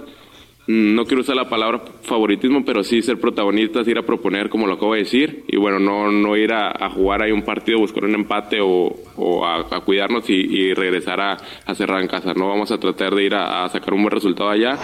No 0.71 1.05
quiero 1.05 1.23
usar 1.23 1.35
la 1.35 1.49
palabra 1.49 1.83
favoritismo, 2.03 2.65
pero 2.65 2.85
sí 2.85 3.03
ser 3.03 3.19
protagonistas, 3.19 3.89
ir 3.89 3.99
a 3.99 4.07
proponer, 4.07 4.49
como 4.49 4.69
lo 4.69 4.75
acabo 4.75 4.95
de 4.95 5.01
decir, 5.01 5.43
y 5.49 5.57
bueno, 5.57 5.81
no, 5.81 6.13
no 6.13 6.37
ir 6.37 6.53
a, 6.53 6.89
jugar 6.91 7.23
ahí 7.23 7.33
un 7.33 7.43
partido, 7.43 7.81
buscar 7.81 8.05
un 8.05 8.15
empate 8.15 8.61
o, 8.61 8.95
o 9.17 9.45
a, 9.45 9.85
cuidarnos 9.85 10.31
y, 10.31 10.73
regresar 10.75 11.21
a, 11.21 11.37
a 11.67 11.75
cerrar 11.75 12.01
en 12.01 12.07
casa. 12.07 12.35
No 12.35 12.47
vamos 12.47 12.71
a 12.71 12.79
tratar 12.79 13.13
de 13.17 13.25
ir 13.25 13.35
a 13.35 13.69
sacar 13.69 13.95
un 13.95 14.03
buen 14.03 14.13
resultado 14.13 14.49
allá. 14.49 14.79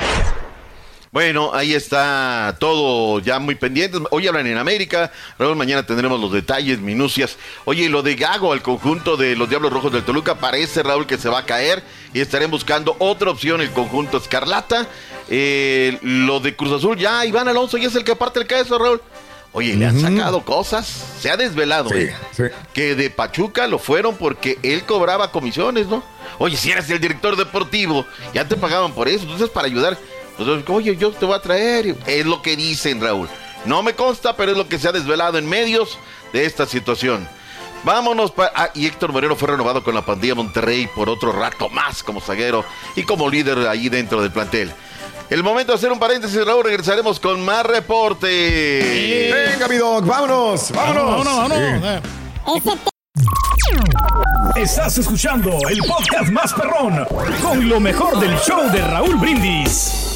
Bueno, 1.16 1.52
ahí 1.54 1.72
está 1.72 2.56
todo 2.60 3.20
ya 3.20 3.38
muy 3.38 3.54
pendiente. 3.54 3.96
Hoy 4.10 4.26
hablan 4.28 4.46
en 4.48 4.58
América, 4.58 5.10
Raúl, 5.38 5.56
mañana 5.56 5.86
tendremos 5.86 6.20
los 6.20 6.30
detalles, 6.30 6.78
minucias. 6.78 7.38
Oye, 7.64 7.88
lo 7.88 8.02
de 8.02 8.16
Gago 8.16 8.52
al 8.52 8.60
conjunto 8.60 9.16
de 9.16 9.34
los 9.34 9.48
Diablos 9.48 9.72
Rojos 9.72 9.90
del 9.90 10.02
Toluca 10.02 10.34
parece, 10.34 10.82
Raúl, 10.82 11.06
que 11.06 11.16
se 11.16 11.30
va 11.30 11.38
a 11.38 11.46
caer 11.46 11.82
y 12.12 12.20
estarán 12.20 12.50
buscando 12.50 12.96
otra 12.98 13.30
opción, 13.30 13.62
el 13.62 13.70
conjunto 13.70 14.18
Escarlata. 14.18 14.88
Eh, 15.30 15.98
lo 16.02 16.38
de 16.40 16.54
Cruz 16.54 16.72
Azul, 16.74 16.98
ya 16.98 17.24
Iván 17.24 17.48
Alonso 17.48 17.78
ya 17.78 17.88
es 17.88 17.94
el 17.94 18.04
que 18.04 18.14
parte 18.14 18.40
el 18.40 18.46
queso, 18.46 18.78
Raúl. 18.78 19.00
Oye, 19.52 19.74
le 19.74 19.86
han 19.86 19.98
sacado 19.98 20.42
cosas, 20.42 20.86
se 21.18 21.30
ha 21.30 21.38
desvelado, 21.38 21.88
Sí, 21.88 21.96
¿eh? 21.96 22.14
sí. 22.36 22.42
que 22.74 22.94
de 22.94 23.08
Pachuca 23.08 23.66
lo 23.66 23.78
fueron 23.78 24.18
porque 24.18 24.58
él 24.62 24.84
cobraba 24.84 25.32
comisiones, 25.32 25.86
¿no? 25.86 26.04
Oye, 26.36 26.58
si 26.58 26.72
eres 26.72 26.90
el 26.90 27.00
director 27.00 27.36
deportivo, 27.36 28.04
ya 28.34 28.46
te 28.46 28.54
pagaban 28.54 28.92
por 28.92 29.08
eso, 29.08 29.22
entonces 29.22 29.48
para 29.48 29.66
ayudar. 29.66 29.96
Entonces, 30.38 30.68
oye, 30.68 30.96
yo 30.96 31.10
te 31.12 31.24
voy 31.24 31.36
a 31.36 31.40
traer. 31.40 31.96
Es 32.06 32.26
lo 32.26 32.42
que 32.42 32.56
dicen, 32.56 33.00
Raúl. 33.00 33.28
No 33.64 33.82
me 33.82 33.94
consta, 33.94 34.36
pero 34.36 34.52
es 34.52 34.58
lo 34.58 34.68
que 34.68 34.78
se 34.78 34.88
ha 34.88 34.92
desvelado 34.92 35.38
en 35.38 35.48
medios 35.48 35.98
de 36.32 36.44
esta 36.44 36.66
situación. 36.66 37.28
Vámonos 37.84 38.30
para... 38.32 38.52
Ah, 38.54 38.70
y 38.74 38.86
Héctor 38.86 39.12
Moreno 39.12 39.36
fue 39.36 39.48
renovado 39.48 39.82
con 39.82 39.94
la 39.94 40.04
pandilla 40.04 40.34
Monterrey 40.34 40.88
por 40.94 41.08
otro 41.08 41.32
rato 41.32 41.68
más 41.68 42.02
como 42.02 42.20
zaguero 42.20 42.64
y 42.94 43.02
como 43.04 43.28
líder 43.28 43.66
ahí 43.68 43.88
dentro 43.88 44.20
del 44.20 44.32
plantel. 44.32 44.72
El 45.30 45.42
momento 45.42 45.72
de 45.72 45.78
hacer 45.78 45.90
un 45.90 45.98
paréntesis, 45.98 46.44
Raúl, 46.44 46.64
regresaremos 46.64 47.18
con 47.18 47.44
más 47.44 47.66
reporte. 47.66 49.30
Venga, 49.32 49.66
mi 49.68 49.76
dog, 49.76 50.04
vámonos, 50.04 50.70
vámonos. 50.70 51.24
Vámonos, 51.24 51.36
vámonos. 51.36 52.02
Sí. 52.44 53.76
Estás 54.56 54.98
escuchando 54.98 55.58
el 55.68 55.78
podcast 55.80 56.30
más 56.30 56.52
perrón 56.54 57.04
con 57.42 57.68
lo 57.68 57.80
mejor 57.80 58.18
del 58.20 58.36
show 58.38 58.70
de 58.70 58.80
Raúl 58.82 59.16
Brindis. 59.16 60.15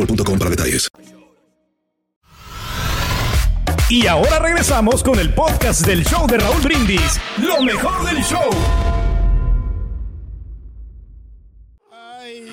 boostmobile.com 0.05 0.37
para 0.39 0.49
detalles. 0.51 0.89
Y 3.89 4.07
ahora 4.07 4.39
regresamos 4.39 5.03
con 5.03 5.19
el 5.19 5.33
podcast 5.33 5.81
del 5.85 6.05
show 6.05 6.25
de 6.25 6.37
Raúl 6.37 6.61
Brindis. 6.61 7.19
Lo 7.37 7.61
mejor 7.61 8.05
del 8.05 8.23
show. 8.23 8.49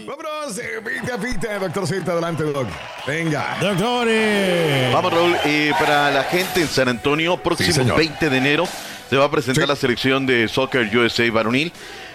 Vámonos, 0.07 0.59
eh, 0.59 0.81
pita, 0.85 1.19
pita, 1.19 1.59
doctor 1.61 1.87
Z, 1.87 2.11
adelante, 2.11 2.43
doc. 2.45 2.67
Venga. 3.07 3.57
Doctores. 3.61 4.93
Vamos, 4.93 5.13
Raúl. 5.13 5.37
eh, 5.45 5.73
para 5.79 6.11
la 6.11 6.25
gente 6.25 6.63
en 6.63 6.67
San 6.69 6.89
Antonio, 6.89 7.37
próximo 7.37 7.73
señor. 7.73 7.97
20 7.99 8.31
de 8.31 8.37
enero 8.37 8.67
se 9.09 9.17
va 9.17 9.27
a 9.27 9.31
presentar 9.31 9.69
la 9.69 9.77
selección 9.77 10.27
de 10.27 10.49
Soccer 10.49 10.91
USA 10.97 11.31
varonil. 11.31 11.73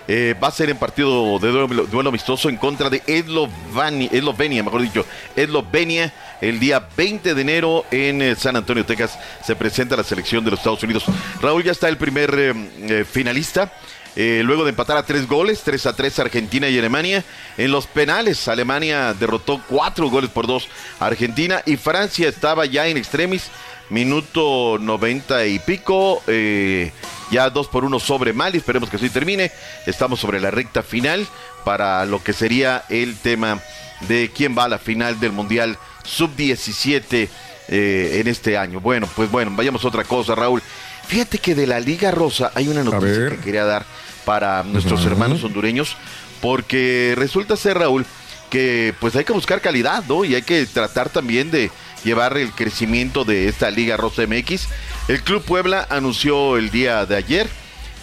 Eh, 0.07 0.36
va 0.41 0.50
a 0.50 0.51
ser 0.51 0.69
en 0.69 0.77
partido 0.77 1.39
de 1.39 1.50
duelo, 1.50 1.86
duelo 1.86 2.10
amistoso 2.10 2.50
en 2.50 2.57
contra 2.57 2.89
de 2.89 3.01
Eslovenia, 3.07 4.10
Eslovenia, 4.12 4.63
mejor 4.63 4.81
dicho, 4.81 5.05
Eslovenia. 5.36 6.13
El 6.41 6.60
día 6.60 6.86
20 6.98 7.36
de 7.36 7.41
enero 7.41 7.86
en 7.89 8.22
eh, 8.22 8.36
San 8.36 8.57
Antonio, 8.57 8.86
Texas, 8.86 9.17
se 9.45 9.55
presenta 9.55 9.95
la 9.95 10.03
selección 10.03 10.43
de 10.43 10.51
los 10.51 10.60
Estados 10.60 10.83
Unidos. 10.83 11.05
Raúl 11.41 11.63
ya 11.63 11.72
está 11.72 11.88
el 11.88 11.98
primer 11.98 12.33
eh, 12.38 13.05
finalista. 13.10 13.72
Luego 14.15 14.63
de 14.63 14.69
empatar 14.69 14.95
a 14.98 15.03
tres 15.07 15.27
goles, 15.27 15.62
3 15.63 15.88
a 15.88 15.95
3 15.95 16.19
Argentina 16.19 16.69
y 16.69 16.77
Alemania. 16.77 17.24
En 17.57 17.72
los 17.72 17.88
penales, 17.88 18.48
Alemania 18.48 19.15
derrotó 19.15 19.60
cuatro 19.67 20.07
goles 20.07 20.29
por 20.29 20.45
dos 20.45 20.67
Argentina 21.00 21.63
y 21.65 21.77
Francia 21.77 22.29
estaba 22.29 22.67
ya 22.67 22.86
en 22.86 22.98
extremis, 22.98 23.50
minuto 23.93 24.77
90 24.79 25.45
y 25.45 25.59
pico, 25.59 26.21
eh, 26.27 26.91
ya 27.31 27.50
dos 27.50 27.67
por 27.67 27.85
uno 27.85 28.00
sobre 28.00 28.33
Mali, 28.33 28.57
esperemos 28.57 28.89
que 28.89 28.97
así 28.97 29.09
termine. 29.09 29.51
Estamos 29.85 30.19
sobre 30.19 30.41
la 30.41 30.51
recta 30.51 30.83
final 30.83 31.25
para 31.63 32.05
lo 32.05 32.21
que 32.21 32.33
sería 32.33 32.83
el 32.89 33.15
tema 33.15 33.62
de 34.07 34.31
quién 34.35 34.57
va 34.57 34.65
a 34.65 34.69
la 34.69 34.79
final 34.79 35.19
del 35.19 35.31
Mundial 35.31 35.77
Sub-17 36.03 37.29
eh, 37.69 38.17
en 38.19 38.27
este 38.27 38.57
año. 38.57 38.81
Bueno, 38.81 39.07
pues 39.15 39.31
bueno, 39.31 39.51
vayamos 39.55 39.85
a 39.85 39.88
otra 39.88 40.03
cosa, 40.03 40.35
Raúl. 40.35 40.62
Fíjate 41.07 41.38
que 41.38 41.55
de 41.55 41.67
la 41.67 41.79
Liga 41.79 42.12
Rosa 42.12 42.51
hay 42.55 42.67
una 42.67 42.83
noticia 42.83 43.29
que 43.29 43.38
quería 43.38 43.65
dar 43.65 43.85
para 44.25 44.63
nuestros 44.63 45.01
Ujú. 45.01 45.09
hermanos 45.09 45.43
hondureños, 45.43 45.95
porque 46.41 47.13
resulta 47.15 47.55
ser, 47.55 47.77
Raúl, 47.77 48.05
que 48.50 48.93
pues 49.00 49.15
hay 49.15 49.23
que 49.23 49.33
buscar 49.33 49.62
calidad, 49.62 50.03
¿no? 50.07 50.25
Y 50.25 50.35
hay 50.35 50.41
que 50.41 50.65
tratar 50.65 51.09
también 51.09 51.51
de 51.51 51.71
llevar 52.03 52.38
el 52.38 52.51
crecimiento 52.51 53.24
de 53.24 53.48
esta 53.48 53.72
Liga 53.72 53.98
Rosa 53.98 54.24
MX. 54.27 54.67
El 55.07 55.22
Club 55.24 55.43
Puebla 55.43 55.88
anunció 55.89 56.57
el 56.57 56.69
día 56.69 57.05
de 57.05 57.15
ayer 57.15 57.50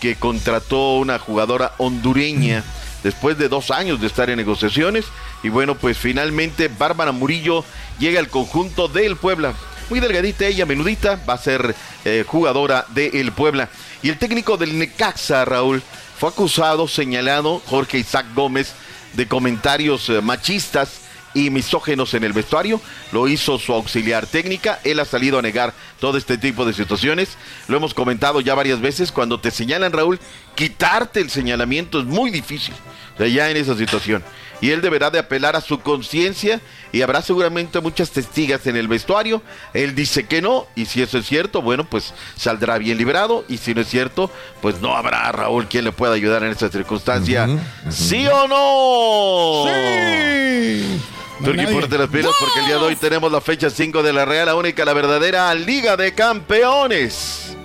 que 0.00 0.16
contrató 0.16 0.97
una 0.97 1.19
jugadora 1.19 1.75
hondureña 1.78 2.64
después 3.02 3.38
de 3.38 3.49
dos 3.49 3.71
años 3.71 4.00
de 4.00 4.07
estar 4.07 4.30
en 4.30 4.37
negociaciones. 4.37 5.04
Y 5.42 5.49
bueno, 5.49 5.75
pues 5.75 5.97
finalmente 5.97 6.69
Bárbara 6.69 7.12
Murillo 7.12 7.64
llega 7.99 8.21
al 8.21 8.28
conjunto 8.28 8.88
del 8.88 9.16
Puebla. 9.16 9.54
Muy 9.88 10.00
delgadita 10.00 10.47
ella, 10.47 10.66
menudita, 10.66 11.21
va 11.28 11.35
a 11.35 11.38
ser 11.38 11.75
eh, 12.04 12.25
jugadora 12.26 12.87
del 12.90 13.33
Puebla. 13.33 13.69
Y 14.02 14.09
el 14.09 14.19
técnico 14.19 14.57
del 14.57 14.78
Necaxa, 14.78 15.45
Raúl, 15.45 15.83
fue 16.19 16.28
acusado, 16.28 16.87
señalado, 16.87 17.61
Jorge 17.66 17.99
Isaac 17.99 18.26
Gómez, 18.35 18.73
de 19.14 19.26
comentarios 19.26 20.09
eh, 20.09 20.21
machistas 20.21 21.00
y 21.34 21.50
misógenos 21.50 22.14
en 22.14 22.25
el 22.25 22.32
vestuario. 22.32 22.80
Lo 23.12 23.28
hizo 23.28 23.58
su 23.58 23.72
auxiliar 23.72 24.26
técnica. 24.26 24.80
Él 24.84 25.00
ha 25.00 25.04
salido 25.04 25.38
a 25.38 25.42
negar 25.42 25.75
todo 25.99 26.18
este 26.18 26.38
tipo 26.38 26.64
de 26.64 26.72
situaciones. 26.72 27.37
Lo 27.68 27.76
hemos 27.76 27.94
comentado 27.94 28.40
ya 28.40 28.54
varias 28.54 28.80
veces. 28.80 29.12
Cuando 29.12 29.40
te 29.40 29.50
señalan, 29.50 29.92
Raúl, 29.92 30.18
quitarte 30.54 31.20
el 31.20 31.30
señalamiento 31.30 32.00
es 32.00 32.06
muy 32.06 32.30
difícil. 32.30 32.75
O 33.14 33.18
sea, 33.18 33.28
ya 33.28 33.50
en 33.50 33.56
esa 33.56 33.76
situación. 33.76 34.22
Y 34.60 34.70
él 34.70 34.82
deberá 34.82 35.10
de 35.10 35.18
apelar 35.18 35.56
a 35.56 35.60
su 35.62 35.80
conciencia 35.80 36.60
y 36.92 37.00
habrá 37.02 37.22
seguramente 37.22 37.80
muchas 37.80 38.10
testigas 38.10 38.66
en 38.66 38.76
el 38.76 38.88
vestuario. 38.88 39.42
Él 39.72 39.94
dice 39.94 40.26
que 40.26 40.42
no 40.42 40.66
y 40.76 40.84
si 40.84 41.00
eso 41.00 41.18
es 41.18 41.26
cierto, 41.26 41.62
bueno, 41.62 41.88
pues 41.88 42.12
saldrá 42.37 42.76
bien 42.76 42.99
librado 42.99 43.44
y 43.49 43.56
si 43.56 43.75
no 43.75 43.80
es 43.80 43.88
cierto, 43.88 44.30
pues 44.60 44.80
no 44.80 44.94
habrá 44.94 45.32
Raúl 45.32 45.66
quien 45.66 45.84
le 45.84 45.92
pueda 45.92 46.12
ayudar 46.12 46.42
en 46.42 46.50
esta 46.50 46.68
circunstancia. 46.68 47.49
¿Sí 47.88 48.26
o 48.26 48.49
no? 48.49 49.72
Sí. 49.72 51.00
Nadie. 51.40 51.66
ponte 51.68 51.99
las 51.99 52.09
pilas 52.09 52.32
porque 52.38 52.61
el 52.61 52.66
día 52.66 52.76
de 52.76 52.82
hoy 52.82 52.97
tenemos 52.97 53.32
la 53.32 53.40
fecha 53.40 53.70
5 53.70 54.02
de 54.02 54.12
la 54.12 54.25
Real, 54.25 54.47
la 54.47 54.54
única, 54.54 54.85
la 54.85 54.92
verdadera 54.92 55.54
Liga 55.54 55.97
de 55.97 56.14
Campeones. 56.14 57.56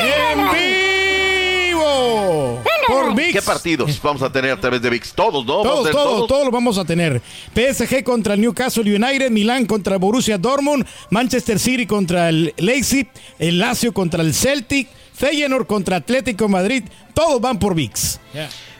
¡En 0.00 0.38
vivo! 1.72 2.62
Por 2.86 3.14
VIX. 3.14 3.32
¿Qué 3.32 3.42
partidos 3.42 4.00
vamos 4.02 4.22
a 4.22 4.30
tener 4.30 4.50
a 4.50 4.60
través 4.60 4.80
de 4.82 4.90
VIX? 4.90 5.12
Todos, 5.14 5.44
¿no? 5.46 5.62
Todos, 5.62 5.78
tener 5.84 5.92
todos, 5.92 6.26
todos 6.28 6.44
los 6.44 6.52
vamos 6.52 6.78
a 6.78 6.84
tener. 6.84 7.22
PSG 7.54 8.04
contra 8.04 8.34
el 8.34 8.40
Newcastle 8.42 8.82
United, 8.82 9.30
Milán 9.30 9.64
contra 9.66 9.96
Borussia 9.96 10.36
Dortmund, 10.38 10.86
Manchester 11.10 11.58
City 11.58 11.86
contra 11.86 12.28
el 12.28 12.52
Leipzig, 12.58 13.08
el 13.38 13.58
Lazio 13.58 13.92
contra 13.94 14.22
el 14.22 14.34
Celtic, 14.34 14.88
Feyenoord 15.14 15.66
contra 15.66 15.96
Atlético 15.96 16.48
Madrid. 16.48 16.84
Todos 17.14 17.40
van 17.40 17.58
por 17.58 17.74
VIX. 17.74 18.20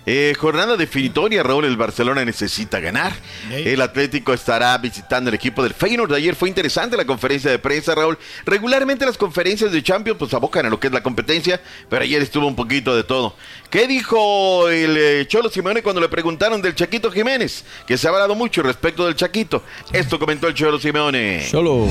Eh, 0.07 0.35
jornada 0.39 0.77
definitoria, 0.77 1.43
Raúl, 1.43 1.65
el 1.65 1.77
Barcelona 1.77 2.25
necesita 2.25 2.81
ganar. 2.81 3.13
El 3.51 3.81
Atlético 3.81 4.35
estará 4.35 4.77
visitando 4.79 5.31
el 5.31 5.35
equipo 5.35 5.63
del 5.63 5.75
Feyenoord. 5.75 6.13
Ayer 6.13 6.35
fue 6.35 6.49
interesante 6.49 6.97
la 6.97 7.07
conferencia 7.07 7.51
de 7.51 7.59
prensa, 7.59 7.95
Raúl. 7.95 8.19
Regularmente 8.45 9.07
las 9.07 9.17
conferencias 9.17 9.73
de 9.73 9.83
Champions 9.83 10.19
pues 10.19 10.35
abocan 10.35 10.67
a 10.67 10.71
lo 10.71 10.79
que 10.79 10.89
es 10.89 10.93
la 10.93 11.03
competencia, 11.03 11.61
pero 11.89 12.03
ayer 12.03 12.21
estuvo 12.21 12.47
un 12.47 12.57
poquito 12.57 12.95
de 12.95 13.05
todo. 13.05 13.35
¿Qué 13.71 13.87
dijo 13.87 14.69
el 14.69 14.97
eh, 14.97 15.27
Cholo 15.27 15.49
Simeone 15.49 15.83
cuando 15.83 16.01
le 16.01 16.09
preguntaron 16.09 16.61
del 16.61 16.75
Chaquito 16.75 17.11
Jiménez? 17.11 17.65
Que 17.87 17.97
se 17.97 18.07
ha 18.07 18.11
hablado 18.11 18.35
mucho 18.35 18.63
respecto 18.63 19.07
del 19.07 19.17
Chaquito. 19.17 19.63
Esto 19.93 20.19
comentó 20.19 20.49
el 20.49 20.55
Cholo 20.55 20.79
Simeone. 20.79 21.47
Solo. 21.49 21.89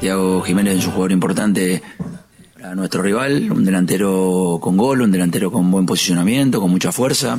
Thiago 0.00 0.42
Jiménez 0.42 0.78
es 0.78 0.86
un 0.86 0.92
jugador 0.92 1.12
importante 1.12 1.82
para 2.66 2.74
nuestro 2.74 3.00
rival, 3.00 3.52
un 3.52 3.64
delantero 3.64 4.58
con 4.60 4.76
gol, 4.76 5.00
un 5.00 5.12
delantero 5.12 5.52
con 5.52 5.70
buen 5.70 5.86
posicionamiento, 5.86 6.60
con 6.60 6.68
mucha 6.68 6.90
fuerza, 6.90 7.38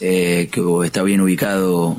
eh, 0.00 0.48
que 0.50 0.60
está 0.84 1.04
bien 1.04 1.20
ubicado 1.20 1.96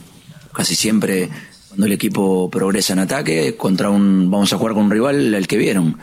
casi 0.52 0.76
siempre 0.76 1.30
cuando 1.70 1.86
el 1.86 1.94
equipo 1.94 2.50
progresa 2.50 2.92
en 2.92 3.00
ataque 3.00 3.56
contra 3.56 3.90
un, 3.90 4.30
vamos 4.30 4.52
a 4.52 4.58
jugar 4.58 4.74
con 4.74 4.84
un 4.84 4.92
rival 4.92 5.34
el 5.34 5.48
que 5.48 5.56
vieron, 5.56 6.00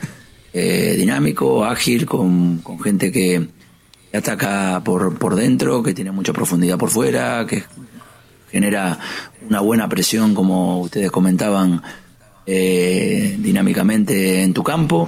eh, 0.54 0.94
dinámico, 0.96 1.62
ágil, 1.62 2.06
con, 2.06 2.60
con 2.60 2.80
gente 2.80 3.12
que 3.12 3.48
ataca 4.14 4.80
por, 4.82 5.18
por 5.18 5.34
dentro, 5.34 5.82
que 5.82 5.92
tiene 5.92 6.10
mucha 6.10 6.32
profundidad 6.32 6.78
por 6.78 6.88
fuera, 6.88 7.46
que 7.46 7.64
genera 8.50 8.98
una 9.46 9.60
buena 9.60 9.90
presión, 9.90 10.34
como 10.34 10.80
ustedes 10.80 11.10
comentaban, 11.10 11.82
eh, 12.46 13.36
dinámicamente 13.40 14.42
en 14.42 14.54
tu 14.54 14.62
campo. 14.62 15.06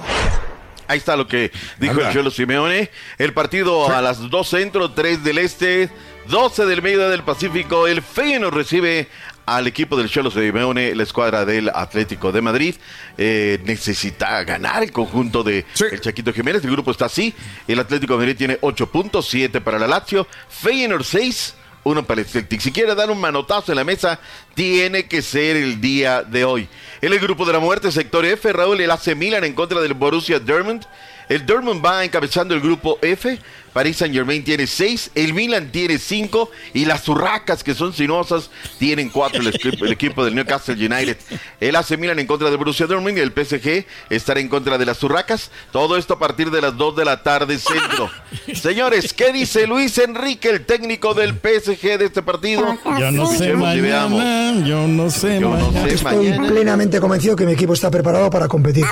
Ahí 0.89 0.97
está 0.97 1.15
lo 1.15 1.27
que 1.27 1.51
dijo 1.79 1.93
Anda. 1.93 2.07
el 2.07 2.13
Cholo 2.15 2.31
Simeone. 2.31 2.89
El 3.19 3.31
partido 3.31 3.89
a 3.95 4.01
las 4.01 4.27
2 4.27 4.49
centro, 4.49 4.89
3 4.89 5.23
del 5.23 5.37
este, 5.37 5.87
12 6.27 6.65
del 6.65 6.81
medio 6.81 7.07
del 7.09 7.21
Pacífico. 7.21 7.85
El 7.87 8.01
Feyenoord 8.01 8.55
recibe 8.55 9.07
al 9.45 9.67
equipo 9.67 9.95
del 9.95 10.09
Cholo 10.09 10.31
Simeone, 10.31 10.95
la 10.95 11.03
escuadra 11.03 11.45
del 11.45 11.69
Atlético 11.69 12.31
de 12.31 12.41
Madrid. 12.41 12.75
Eh, 13.19 13.59
necesita 13.65 14.43
ganar 14.43 14.81
el 14.81 14.91
conjunto 14.91 15.43
de 15.43 15.63
el 15.91 16.01
Chaquito 16.01 16.33
Jiménez. 16.33 16.63
El 16.63 16.71
grupo 16.71 16.89
está 16.89 17.05
así. 17.05 17.35
El 17.67 17.79
Atlético 17.79 18.13
de 18.13 18.19
Madrid 18.19 18.35
tiene 18.35 18.57
8 18.59 18.87
puntos, 18.91 19.27
7 19.29 19.61
para 19.61 19.77
la 19.77 19.87
Lazio. 19.87 20.25
Feyenoord 20.49 21.03
6, 21.03 21.53
uno 21.89 22.05
para 22.05 22.21
el 22.21 22.27
Celtic. 22.27 22.61
Si 22.61 22.71
quiere 22.71 22.95
dar 22.95 23.09
un 23.09 23.19
manotazo 23.19 23.71
en 23.71 23.77
la 23.77 23.83
mesa, 23.83 24.19
tiene 24.53 25.07
que 25.07 25.21
ser 25.21 25.55
el 25.55 25.81
día 25.81 26.23
de 26.23 26.45
hoy. 26.45 26.67
En 27.01 27.11
el 27.11 27.19
grupo 27.19 27.45
de 27.45 27.53
la 27.53 27.59
muerte, 27.59 27.91
sector 27.91 28.25
F, 28.25 28.51
Raúl, 28.53 28.79
el 28.81 28.91
AC 28.91 29.15
Milan 29.15 29.43
en 29.43 29.53
contra 29.53 29.81
del 29.81 29.93
Borussia 29.93 30.39
Dortmund. 30.39 30.85
El 31.27 31.45
Dortmund 31.45 31.83
va 31.85 32.03
encabezando 32.03 32.53
el 32.53 32.61
grupo 32.61 32.97
F. 33.01 33.37
Paris 33.73 33.97
Saint 33.97 34.13
Germain 34.13 34.43
tiene 34.43 34.67
6, 34.67 35.11
el 35.15 35.33
Milan 35.33 35.71
tiene 35.71 35.97
5 35.97 36.49
y 36.73 36.85
las 36.85 37.07
Urracas, 37.07 37.63
que 37.63 37.73
son 37.75 37.93
sinuosas, 37.93 38.49
tienen 38.79 39.09
4 39.09 39.41
el, 39.41 39.47
equipo- 39.53 39.85
el 39.85 39.91
equipo 39.91 40.25
del 40.25 40.35
Newcastle 40.35 40.73
United. 40.75 41.17
El 41.59 41.75
AC 41.75 41.97
Milan 41.97 42.19
en 42.19 42.27
contra 42.27 42.49
del 42.49 42.57
Borussia 42.57 42.87
Dortmund 42.87 43.17
y 43.17 43.21
el 43.21 43.31
PSG 43.31 43.85
estará 44.09 44.39
en 44.39 44.47
contra 44.49 44.77
de 44.77 44.85
las 44.85 45.01
Urracas. 45.03 45.51
Todo 45.71 45.97
esto 45.97 46.15
a 46.15 46.19
partir 46.19 46.49
de 46.51 46.61
las 46.61 46.75
2 46.77 46.95
de 46.95 47.05
la 47.05 47.21
tarde 47.23 47.57
centro. 47.59 48.09
Señores, 48.55 49.13
¿qué 49.13 49.31
dice 49.31 49.67
Luis 49.67 49.97
Enrique, 49.97 50.49
el 50.49 50.65
técnico 50.65 51.13
del 51.13 51.33
PSG 51.35 51.97
de 51.99 52.05
este 52.05 52.21
partido? 52.21 52.77
Yo 52.99 53.11
no 53.11 53.27
sé 53.27 53.53
mañana, 53.53 54.65
yo 54.65 54.87
no 54.87 55.09
sé 55.09 55.39
mañana. 55.39 55.85
Estoy 55.87 56.31
plenamente 56.47 56.99
convencido 56.99 57.35
que 57.35 57.45
mi 57.45 57.53
equipo 57.53 57.73
está 57.73 57.91
preparado 57.91 58.29
para 58.29 58.47
competir. 58.47 58.85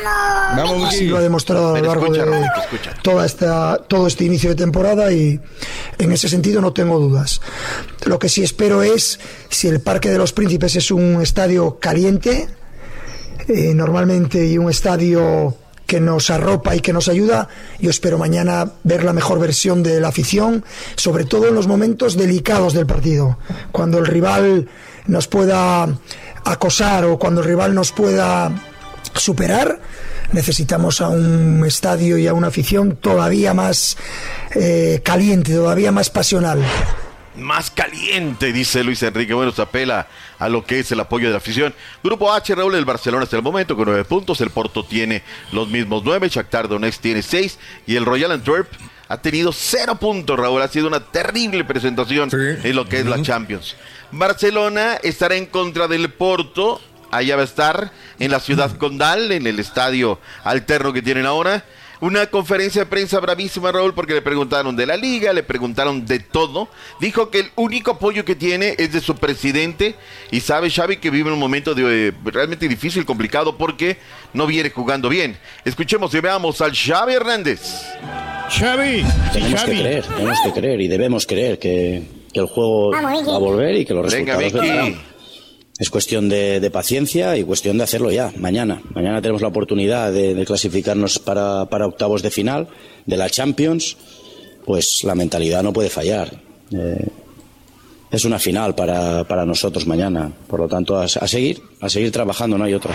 Vamos, 0.55 0.87
Así 0.89 1.05
lo 1.07 1.17
ha 1.17 1.21
demostrado 1.21 1.75
a 1.75 1.79
lo 1.79 1.85
largo 1.85 2.05
escucha, 2.13 2.25
de 2.25 2.45
escucha. 2.61 2.93
toda 3.01 3.25
esta, 3.25 3.77
todo 3.87 4.07
este 4.07 4.23
inicio 4.25 4.49
de 4.49 4.55
temporada 4.55 4.66
y 5.11 5.39
en 5.97 6.11
ese 6.11 6.29
sentido 6.29 6.61
no 6.61 6.73
tengo 6.73 6.99
dudas. 6.99 7.41
Lo 8.05 8.19
que 8.19 8.29
sí 8.29 8.43
espero 8.43 8.83
es, 8.83 9.19
si 9.49 9.67
el 9.67 9.81
Parque 9.81 10.09
de 10.09 10.17
los 10.17 10.33
Príncipes 10.33 10.75
es 10.75 10.91
un 10.91 11.21
estadio 11.21 11.79
caliente, 11.79 12.47
eh, 13.47 13.73
normalmente 13.73 14.45
y 14.45 14.57
un 14.57 14.69
estadio 14.69 15.55
que 15.85 16.01
nos 16.01 16.29
arropa 16.29 16.75
y 16.75 16.81
que 16.81 16.91
nos 16.91 17.07
ayuda, 17.07 17.47
yo 17.79 17.89
espero 17.89 18.17
mañana 18.17 18.73
ver 18.83 19.05
la 19.05 19.13
mejor 19.13 19.39
versión 19.39 19.83
de 19.83 20.01
la 20.01 20.09
afición, 20.09 20.65
sobre 20.97 21.23
todo 21.23 21.47
en 21.47 21.55
los 21.55 21.67
momentos 21.67 22.17
delicados 22.17 22.73
del 22.73 22.85
partido, 22.85 23.39
cuando 23.71 23.97
el 23.97 24.05
rival 24.05 24.67
nos 25.07 25.27
pueda 25.27 25.87
acosar 26.43 27.05
o 27.05 27.17
cuando 27.17 27.41
el 27.41 27.47
rival 27.47 27.73
nos 27.73 27.93
pueda 27.93 28.51
superar, 29.15 29.79
necesitamos 30.31 31.01
a 31.01 31.09
un 31.09 31.63
estadio 31.65 32.17
y 32.17 32.27
a 32.27 32.33
una 32.33 32.47
afición 32.47 32.95
todavía 32.95 33.53
más 33.53 33.97
eh, 34.55 35.01
caliente, 35.03 35.53
todavía 35.53 35.91
más 35.91 36.09
pasional. 36.09 36.63
más 37.37 37.71
caliente, 37.71 38.51
dice 38.51 38.83
Luis 38.83 39.01
Enrique. 39.03 39.33
Bueno, 39.33 39.51
se 39.51 39.61
apela 39.61 40.07
a 40.39 40.49
lo 40.49 40.65
que 40.65 40.79
es 40.79 40.91
el 40.91 40.99
apoyo 40.99 41.27
de 41.27 41.31
la 41.31 41.37
afición. 41.37 41.73
Grupo 42.03 42.33
H, 42.33 42.53
Raúl, 42.55 42.75
el 42.75 42.85
Barcelona 42.85 43.23
hasta 43.23 43.37
el 43.37 43.43
momento 43.43 43.75
con 43.75 43.85
nueve 43.85 44.03
puntos. 44.05 44.41
El 44.41 44.49
Porto 44.49 44.83
tiene 44.83 45.23
los 45.51 45.67
mismos 45.69 46.03
nueve. 46.03 46.29
Shakhtar 46.29 46.67
Donetsk 46.67 47.01
tiene 47.01 47.21
seis. 47.21 47.57
Y 47.85 47.95
el 47.95 48.05
Royal 48.05 48.31
Antwerp 48.31 48.67
ha 49.07 49.21
tenido 49.21 49.51
cero 49.51 49.95
puntos, 49.95 50.37
Raúl. 50.37 50.61
Ha 50.61 50.67
sido 50.67 50.87
una 50.87 50.99
terrible 50.99 51.63
presentación 51.63 52.29
en 52.33 52.75
lo 52.75 52.87
que 52.87 52.99
es 52.99 53.05
la 53.05 53.21
Champions. 53.21 53.75
Barcelona 54.11 54.95
estará 55.03 55.35
en 55.35 55.45
contra 55.45 55.87
del 55.87 56.11
Porto. 56.11 56.81
Allá 57.11 57.35
va 57.35 57.41
a 57.43 57.45
estar 57.45 57.91
en 58.19 58.31
la 58.31 58.39
ciudad 58.39 58.75
condal, 58.77 59.31
en 59.31 59.47
el 59.47 59.59
estadio 59.59 60.19
alterno 60.43 60.93
que 60.93 61.01
tienen 61.01 61.25
ahora. 61.25 61.63
Una 61.99 62.27
conferencia 62.27 62.83
de 62.83 62.85
prensa 62.85 63.19
bravísima, 63.19 63.71
Raúl, 63.71 63.95
porque 63.95 64.13
le 64.13 64.21
preguntaron 64.21 64.75
de 64.75 64.85
la 64.85 64.95
liga, 64.95 65.33
le 65.33 65.41
preguntaron 65.41 66.05
de 66.05 66.19
todo. 66.19 66.67
Dijo 66.99 67.31
que 67.31 67.39
el 67.39 67.51
único 67.55 67.91
apoyo 67.91 68.23
que 68.23 68.35
tiene 68.35 68.75
es 68.77 68.93
de 68.93 69.01
su 69.01 69.15
presidente 69.15 69.95
y 70.29 70.41
sabe 70.41 70.69
Xavi 70.69 70.97
que 70.97 71.09
vive 71.09 71.31
un 71.31 71.39
momento 71.39 71.73
de, 71.73 72.09
eh, 72.09 72.13
realmente 72.25 72.67
difícil, 72.67 73.03
complicado, 73.03 73.57
porque 73.57 73.97
no 74.33 74.45
viene 74.45 74.69
jugando 74.69 75.09
bien. 75.09 75.37
Escuchemos 75.65 76.13
y 76.13 76.19
veamos 76.19 76.61
al 76.61 76.73
Xavi 76.75 77.13
Hernández. 77.13 77.61
Xavi, 78.51 79.03
Tenemos 79.33 79.63
que 79.63 79.71
creer, 79.71 80.05
tenemos 80.05 80.37
que 80.43 80.51
creer 80.53 80.81
y 80.81 80.87
debemos 80.87 81.25
creer 81.25 81.57
que, 81.57 82.03
que 82.31 82.39
el 82.39 82.45
juego 82.45 82.91
Vamos, 82.91 83.27
va 83.27 83.35
a 83.35 83.39
volver 83.39 83.75
y 83.75 83.85
que 83.85 83.95
los 83.95 84.13
Venga, 84.13 84.35
resultados 84.37 84.67
vendrán. 84.69 85.16
Es 85.79 85.91
cuestión 85.91 86.27
de, 86.27 86.69
paciencia 86.71 87.37
y 87.37 87.43
cuestión 87.43 87.77
de 87.77 87.83
hacerlo 87.83 88.11
ya, 88.11 88.33
mañana. 88.37 88.81
Mañana 88.95 89.21
tenemos 89.21 89.41
la 89.41 89.49
oportunidad 89.49 90.11
de, 90.11 90.33
de 90.33 90.45
clasificarnos 90.45 91.19
para, 91.19 91.65
para 91.65 91.85
octavos 91.85 92.23
de 92.23 92.31
final 92.31 92.67
de 93.05 93.17
la 93.17 93.29
Champions. 93.29 93.95
Pues 94.65 95.03
la 95.03 95.13
mentalidad 95.13 95.61
no 95.61 95.73
puede 95.73 95.89
fallar. 95.89 96.41
Eh, 96.71 97.07
es 98.09 98.25
una 98.25 98.39
final 98.39 98.73
para, 98.73 99.23
para 99.25 99.45
nosotros 99.45 99.85
mañana. 99.85 100.31
Por 100.47 100.61
lo 100.61 100.67
tanto, 100.67 100.97
a, 100.97 101.03
a 101.03 101.27
seguir, 101.27 101.61
a 101.79 101.89
seguir 101.89 102.11
trabajando, 102.11 102.57
no 102.57 102.63
hay 102.63 102.73
otra. 102.73 102.93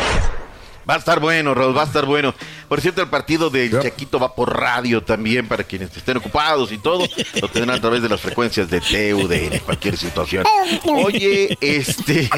Va 0.88 0.94
a 0.94 0.98
estar 0.98 1.20
bueno, 1.20 1.54
Raúl, 1.54 1.76
va 1.76 1.82
a 1.82 1.86
estar 1.86 2.06
bueno. 2.06 2.34
Por 2.68 2.80
cierto, 2.80 3.02
el 3.02 3.08
partido 3.08 3.50
del 3.50 3.70
Chaquito 3.70 4.18
va 4.18 4.34
por 4.34 4.56
radio 4.58 5.02
también 5.02 5.46
para 5.46 5.62
quienes 5.62 5.96
estén 5.96 6.16
ocupados 6.16 6.72
y 6.72 6.78
todo. 6.78 7.06
Lo 7.40 7.48
tendrán 7.48 7.78
a 7.78 7.80
través 7.80 8.02
de 8.02 8.08
las 8.08 8.20
frecuencias 8.20 8.68
de 8.68 8.80
TUDN, 8.80 9.60
cualquier 9.60 9.96
situación. 9.96 10.44
Oye, 10.84 11.56
este. 11.60 12.28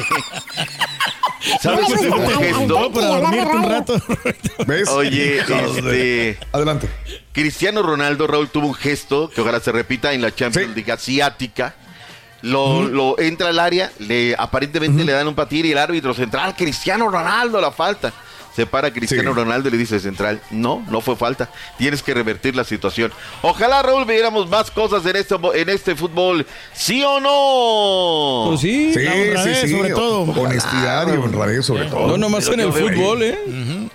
¿Sabes 1.61 1.87
qué 1.87 1.97
fue 1.97 2.09
un 2.09 2.29
gesto? 2.37 2.91
para 2.91 3.07
dormirte 3.07 3.55
un 3.55 3.63
rato. 3.63 4.01
¿Ves? 4.67 4.89
Oye, 4.89 5.39
este. 5.39 6.37
Adelante. 6.51 6.89
Cristiano 7.31 7.81
Ronaldo, 7.81 8.27
Raúl, 8.27 8.49
tuvo 8.49 8.67
un 8.67 8.75
gesto 8.75 9.29
que 9.29 9.41
ojalá 9.41 9.59
se 9.59 9.71
repita 9.71 10.13
en 10.13 10.21
la 10.21 10.33
Champions 10.33 10.75
League 10.75 10.91
asiática. 10.91 11.75
Lo, 12.41 12.83
lo 12.83 13.19
entra 13.19 13.49
al 13.49 13.57
área, 13.57 13.91
le 13.97 14.35
aparentemente 14.37 15.03
le 15.03 15.13
dan 15.13 15.27
un 15.27 15.33
patín 15.33 15.65
y 15.65 15.71
el 15.71 15.79
árbitro 15.79 16.13
central, 16.13 16.55
Cristiano 16.55 17.09
Ronaldo, 17.09 17.59
la 17.59 17.71
falta. 17.71 18.13
Se 18.55 18.65
para 18.65 18.93
Cristiano 18.93 19.33
Ronaldo 19.33 19.67
y 19.67 19.71
le 19.73 19.77
dice 19.77 19.99
central, 19.99 20.39
no, 20.49 20.83
no 20.89 21.01
fue 21.01 21.15
falta, 21.17 21.49
tienes 21.77 22.01
que 22.01 22.13
revertir 22.13 22.55
la 22.55 22.63
situación. 22.63 23.11
Ojalá, 23.41 23.81
Raúl, 23.81 24.05
viéramos 24.05 24.47
más 24.49 24.71
cosas 24.71 25.05
en 25.05 25.17
este, 25.17 25.35
en 25.55 25.69
este 25.69 25.95
fútbol, 25.95 26.45
¿sí 26.73 27.03
o 27.03 27.19
no? 27.19 28.49
Pues 28.49 28.61
sí, 28.61 28.93
Sí, 28.93 28.99
la 29.03 29.13
honradez, 29.13 29.61
sí, 29.61 29.67
sí. 29.67 29.75
sobre 29.75 29.89
todo. 29.89 30.21
Honestidad 30.21 31.07
y 31.13 31.17
honradez 31.17 31.65
sobre 31.65 31.85
todo. 31.85 32.07
No 32.07 32.17
nomás 32.17 32.47
en 32.47 32.61
el 32.61 32.71
fútbol, 32.71 33.23
¿eh? 33.23 33.89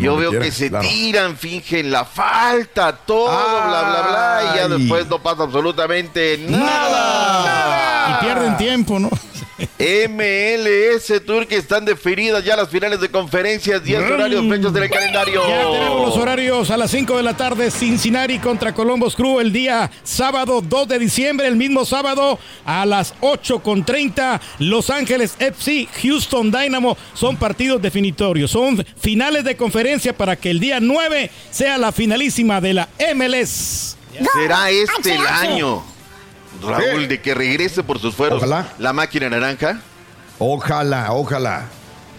Yo 0.00 0.16
veo 0.16 0.30
quiera, 0.30 0.44
que 0.44 0.50
se 0.50 0.68
claro. 0.68 0.88
tiran, 0.88 1.36
fingen 1.36 1.90
la 1.92 2.04
falta, 2.04 2.96
todo, 2.96 3.28
bla, 3.28 3.82
bla, 3.82 4.06
bla, 4.08 4.40
y 4.52 4.56
ya 4.56 4.68
después 4.68 5.06
no 5.06 5.22
pasa 5.22 5.44
absolutamente 5.44 6.38
nada. 6.48 8.18
Y 8.20 8.24
pierden 8.24 8.56
tiempo, 8.56 8.98
¿no? 8.98 9.10
MLS 9.58 11.24
Tour 11.24 11.46
que 11.46 11.56
están 11.56 11.84
definidas 11.84 12.44
ya 12.44 12.56
las 12.56 12.68
finales 12.68 13.00
de 13.00 13.08
conferencias, 13.08 13.82
días, 13.82 14.02
horarios, 14.02 14.44
fechas 14.48 14.72
del 14.72 14.90
calendario. 14.90 15.42
Ya 15.48 15.70
tenemos 15.70 16.06
los 16.08 16.16
horarios 16.16 16.70
a 16.70 16.76
las 16.76 16.90
5 16.90 17.16
de 17.16 17.22
la 17.22 17.36
tarde, 17.36 17.70
Cincinnati 17.70 18.38
contra 18.38 18.74
Columbus 18.74 19.16
Crew 19.16 19.40
el 19.40 19.52
día 19.52 19.90
sábado 20.02 20.60
2 20.60 20.88
de 20.88 20.98
diciembre, 20.98 21.46
el 21.46 21.56
mismo 21.56 21.84
sábado 21.84 22.38
a 22.64 22.84
las 22.84 23.14
8 23.20 23.60
con 23.60 23.84
30, 23.84 24.40
Los 24.58 24.90
Ángeles 24.90 25.36
FC, 25.38 25.88
Houston 26.02 26.50
Dynamo, 26.50 26.96
son 27.14 27.36
partidos 27.36 27.80
definitorios, 27.80 28.50
son 28.50 28.84
finales 28.98 29.44
de 29.44 29.56
conferencia 29.56 30.16
para 30.16 30.36
que 30.36 30.50
el 30.50 30.60
día 30.60 30.80
9 30.80 31.30
sea 31.50 31.78
la 31.78 31.92
finalísima 31.92 32.60
de 32.60 32.74
la 32.74 32.88
MLS. 33.14 33.96
Será 34.34 34.70
este 34.70 35.14
el 35.14 35.26
año. 35.26 35.95
Raúl, 36.62 37.08
de 37.08 37.20
que 37.20 37.34
regrese 37.34 37.82
por 37.82 37.98
sus 37.98 38.14
fueros 38.14 38.38
Ojalá. 38.38 38.72
la 38.78 38.92
máquina 38.92 39.28
naranja. 39.30 39.80
Ojalá, 40.38 41.12
ojalá. 41.12 41.64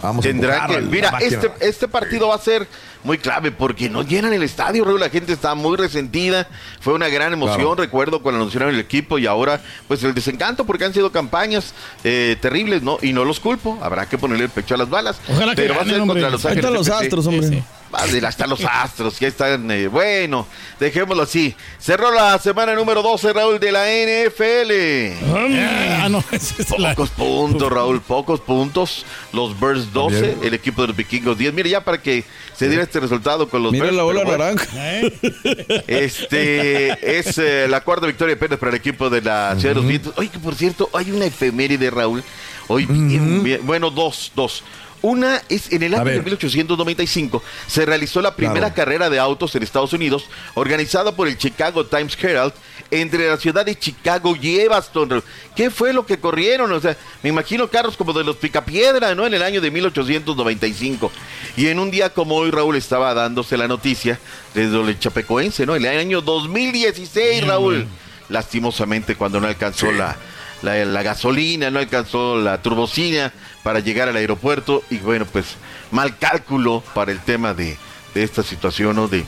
Vamos 0.02 0.24
a 0.24 0.28
Tendrá 0.28 0.66
que. 0.66 0.76
a 0.76 0.80
la 0.80 0.86
Mira, 0.88 1.18
este, 1.20 1.50
este 1.60 1.88
partido 1.88 2.28
va 2.28 2.36
a 2.36 2.38
ser 2.38 2.68
muy 3.02 3.18
clave 3.18 3.50
porque 3.50 3.88
no 3.88 4.02
llenan 4.02 4.32
el 4.32 4.44
estadio, 4.44 4.84
Raúl. 4.84 5.00
La 5.00 5.10
gente 5.10 5.32
está 5.32 5.56
muy 5.56 5.76
resentida. 5.76 6.46
Fue 6.80 6.94
una 6.94 7.08
gran 7.08 7.32
emoción, 7.32 7.58
Claro. 7.58 7.74
recuerdo, 7.74 8.22
cuando 8.22 8.40
anunciaron 8.40 8.68
el 8.72 8.78
equipo 8.78 9.18
y 9.18 9.26
ahora, 9.26 9.60
pues 9.88 10.02
el 10.04 10.14
desencanto 10.14 10.64
porque 10.66 10.84
han 10.84 10.94
sido 10.94 11.10
campañas 11.10 11.74
eh, 12.04 12.36
terribles, 12.40 12.82
¿no? 12.82 12.98
Y 13.02 13.12
no 13.12 13.24
los 13.24 13.40
culpo. 13.40 13.76
Habrá 13.82 14.06
que 14.08 14.18
ponerle 14.18 14.44
el 14.44 14.50
pecho 14.50 14.74
a 14.74 14.78
las 14.78 14.88
balas. 14.88 15.16
Ojalá 15.28 15.54
que 15.56 15.62
Pero 15.62 15.74
va 15.74 15.82
a 15.82 15.84
ser 15.84 16.00
hombre. 16.00 16.06
contra 16.22 16.30
los 16.30 16.44
Ángeles. 16.46 16.70
los. 16.70 16.88
Astros, 16.88 17.26
hombre. 17.26 17.48
Sí, 17.48 17.54
sí. 17.56 17.62
Madre, 17.90 18.26
hasta 18.26 18.46
los 18.46 18.60
astros, 18.64 19.18
ya 19.18 19.28
están. 19.28 19.70
eh, 19.70 19.88
bueno, 19.88 20.46
dejémoslo 20.78 21.22
así. 21.22 21.54
Cerró 21.80 22.10
la 22.12 22.38
semana 22.38 22.74
número 22.74 23.02
12, 23.02 23.32
Raúl, 23.32 23.58
de 23.58 23.72
la 23.72 23.86
NFL. 23.88 25.24
Ah, 25.34 26.08
no, 26.10 26.22
esa 26.30 26.62
es 26.62 26.78
la- 26.78 26.90
Pocos 26.94 27.10
puntos, 27.10 27.72
Raúl, 27.72 28.00
pocos 28.02 28.40
puntos. 28.40 29.06
Los 29.32 29.58
Bears 29.58 29.92
12, 29.92 30.20
También. 30.20 30.38
el 30.46 30.54
equipo 30.54 30.82
de 30.82 30.88
los 30.88 30.96
vikingos 30.96 31.38
10. 31.38 31.52
Mire, 31.54 31.70
ya 31.70 31.82
para 31.82 32.00
que 32.02 32.24
se 32.54 32.68
diera 32.68 32.82
este 32.82 33.00
resultado 33.00 33.48
con 33.48 33.62
los 33.62 33.72
Mira 33.72 33.84
Bears. 33.84 33.96
la 33.96 34.02
bola 34.02 34.22
pero 34.24 34.36
bueno, 34.36 34.44
naranja. 34.54 35.82
Este 35.86 37.18
es 37.18 37.38
eh, 37.38 37.66
la 37.68 37.80
cuarta 37.82 38.06
victoria 38.06 38.34
apenas 38.34 38.58
para 38.58 38.70
el 38.70 38.76
equipo 38.76 39.08
de 39.10 39.22
la 39.22 39.54
Ciudad 39.58 39.74
de 39.74 39.80
los 39.80 39.86
Vientos. 39.88 40.12
Oye, 40.16 40.28
que 40.28 40.38
por 40.38 40.54
cierto, 40.54 40.90
hay 40.92 41.10
una 41.10 41.24
efeméride, 41.24 41.90
Raúl. 41.90 42.22
Hoy, 42.68 42.84
bien, 42.84 43.42
bien, 43.42 43.60
bueno, 43.64 43.90
dos, 43.90 44.30
dos. 44.36 44.62
Una 45.00 45.40
es 45.48 45.70
en 45.72 45.82
el 45.84 45.94
año 45.94 46.04
de 46.04 46.22
1895 46.22 47.42
se 47.66 47.86
realizó 47.86 48.20
la 48.20 48.34
primera 48.34 48.58
Claro. 48.58 48.74
carrera 48.74 49.10
de 49.10 49.18
autos 49.18 49.54
en 49.54 49.62
Estados 49.62 49.92
Unidos 49.92 50.28
organizada 50.54 51.14
por 51.14 51.28
el 51.28 51.38
Chicago 51.38 51.86
Times 51.86 52.16
Herald 52.20 52.52
entre 52.90 53.28
la 53.28 53.36
ciudad 53.36 53.64
de 53.66 53.78
Chicago 53.78 54.34
y 54.40 54.58
Evanston. 54.60 55.22
¿Qué 55.54 55.70
fue 55.70 55.92
lo 55.92 56.06
que 56.06 56.18
corrieron? 56.18 56.72
O 56.72 56.80
sea, 56.80 56.96
me 57.22 57.28
imagino 57.28 57.68
carros 57.68 57.96
como 57.96 58.12
de 58.12 58.24
los 58.24 58.36
Picapiedra, 58.36 59.14
¿no? 59.14 59.26
En 59.26 59.34
el 59.34 59.42
año 59.42 59.60
de 59.60 59.70
1895. 59.70 61.12
Y 61.56 61.66
en 61.68 61.78
un 61.78 61.90
día 61.90 62.10
como 62.10 62.36
hoy, 62.36 62.50
Raúl 62.50 62.76
estaba 62.76 63.12
dándose 63.14 63.56
la 63.56 63.68
noticia 63.68 64.18
desde 64.54 64.80
el 64.80 64.98
Chapecoense, 64.98 65.66
¿no? 65.66 65.76
En 65.76 65.84
el 65.84 65.98
año 65.98 66.20
2016, 66.22 67.46
Raúl. 67.46 67.86
Lastimosamente 68.28 69.14
cuando 69.16 69.40
no 69.40 69.46
alcanzó 69.46 69.90
la, 69.90 70.16
la, 70.62 70.84
la 70.84 71.02
gasolina, 71.02 71.70
no 71.70 71.78
alcanzó 71.78 72.36
la 72.36 72.62
turbocina 72.62 73.32
para 73.62 73.80
llegar 73.80 74.08
al 74.08 74.16
aeropuerto 74.16 74.82
y 74.90 74.98
bueno, 74.98 75.26
pues 75.26 75.56
mal 75.90 76.16
cálculo 76.18 76.82
para 76.94 77.12
el 77.12 77.20
tema 77.20 77.54
de, 77.54 77.76
de 78.14 78.22
esta 78.22 78.42
situación, 78.42 78.96
¿no? 78.96 79.08
De, 79.08 79.24